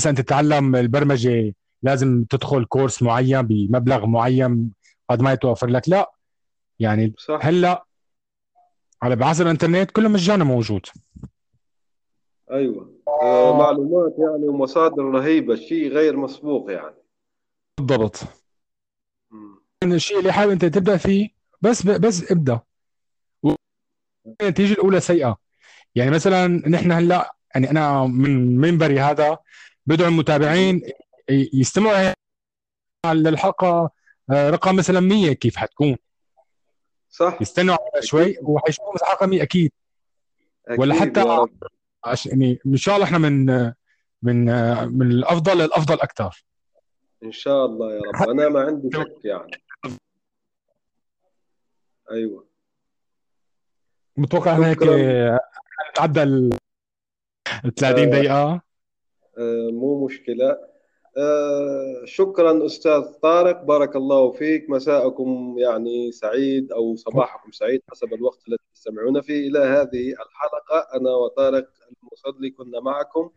مثلا 0.00 0.14
تتعلم 0.14 0.76
البرمجة 0.76 1.54
لازم 1.82 2.24
تدخل 2.24 2.64
كورس 2.64 3.02
معين 3.02 3.42
بمبلغ 3.42 4.06
معين 4.06 4.70
قد 5.08 5.22
ما 5.22 5.32
يتوفر 5.32 5.66
لك. 5.66 5.88
لا 5.88 6.13
يعني 6.80 7.14
صح. 7.18 7.38
هلا 7.42 7.84
على 9.02 9.16
بعصر 9.16 9.44
الانترنت 9.44 9.90
كله 9.90 10.08
مجانا 10.08 10.44
موجود. 10.44 10.86
أيوه. 12.50 12.94
آه. 13.08 13.58
معلومات 13.58 14.14
يعني 14.18 14.48
ومصادر 14.48 15.02
رهيبة 15.02 15.54
شيء 15.54 15.88
غير 15.88 16.16
مسبوق 16.16 16.72
يعني. 16.72 16.96
بالضبط. 17.78 18.20
الشيء 19.82 20.18
اللي 20.18 20.32
حابب 20.32 20.50
أنت 20.50 20.64
تبدأ 20.64 20.96
فيه 20.96 21.28
بس 21.60 21.86
بس 21.86 22.32
ابدأ. 22.32 22.60
النتيجه 24.40 24.72
الأولى 24.72 25.00
سيئة. 25.00 25.36
يعني 25.94 26.10
مثلا 26.10 26.46
نحن 26.46 26.92
هلأ 26.92 27.34
يعني 27.54 27.70
أنا 27.70 28.06
من 28.06 28.56
منبري 28.56 29.00
هذا 29.00 29.38
بدعو 29.86 30.08
المتابعين 30.08 30.82
يستمعوا 31.30 32.12
للحلقه 33.06 33.90
آه، 34.30 34.50
رقم 34.50 34.76
مثلا 34.76 35.00
100 35.00 35.32
كيف 35.32 35.56
حتكون. 35.56 35.96
صح؟ 37.14 37.38
يستنوا 37.40 37.76
شوي. 38.00 38.36
وحيشوفوا 38.42 38.94
الحلقة 38.94 39.26
100 39.26 39.42
أكيد, 39.42 39.72
أكيد 40.66 40.80
ولا 40.80 40.94
حتى 40.94 41.46
يعني 42.26 42.58
إن 42.66 42.76
شاء 42.76 42.94
الله 42.94 43.06
إحنا 43.06 43.18
من 43.18 43.46
من 44.22 44.44
من 44.98 45.10
الأفضل 45.10 45.58
للأفضل 45.58 45.94
أكثر 46.00 46.44
إن 47.22 47.32
شاء 47.32 47.66
الله 47.66 47.94
يا 47.94 48.00
رب. 48.00 48.28
أنا 48.30 48.48
ما 48.48 48.60
عندي 48.60 48.90
شك 48.94 49.24
يعني. 49.24 49.50
أيوه. 52.10 52.46
متوقع 54.16 54.66
هيك 54.66 54.78
نتعدى 55.90 56.22
ال 56.22 56.50
30 57.76 58.10
دقيقة. 58.10 58.62
آه 59.38 59.70
مو 59.72 60.06
مشكلة. 60.06 60.73
آه 61.18 62.02
شكرا 62.04 62.66
أستاذ 62.66 63.02
طارق. 63.02 63.62
بارك 63.62 63.96
الله 63.96 64.30
فيك. 64.30 64.70
مساءكم 64.70 65.54
يعني 65.58 66.12
سعيد 66.12 66.72
أو 66.72 66.96
صباحكم 66.96 67.52
سعيد 67.52 67.82
حسب 67.90 68.14
الوقت 68.14 68.48
الذي 68.48 68.58
تستمعون 68.74 69.20
فيه. 69.20 69.48
إلى 69.48 69.58
هذه 69.58 70.12
الحلقة 70.12 70.88
أنا 70.94 71.10
وطارق 71.10 71.68
المصدلي 72.02 72.50
كنا 72.50 72.80
معكم. 72.80 73.30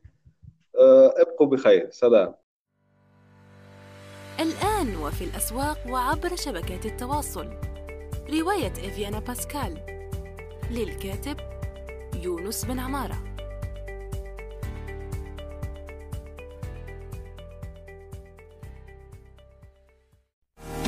آه 0.80 1.14
ابقوا 1.18 1.48
بخير. 1.48 1.90
سلام. 1.92 2.34
الآن 4.40 4.96
وفي 4.96 5.24
الأسواق 5.24 5.78
وعبر 5.90 6.36
شبكات 6.36 6.86
التواصل. 6.86 7.48
رواية 8.30 8.72
إفيانا 8.72 9.20
باسكال 9.20 9.78
للكاتب 10.72 11.38
يونس 12.24 12.66
بن 12.66 12.80
عمارة. 12.80 13.37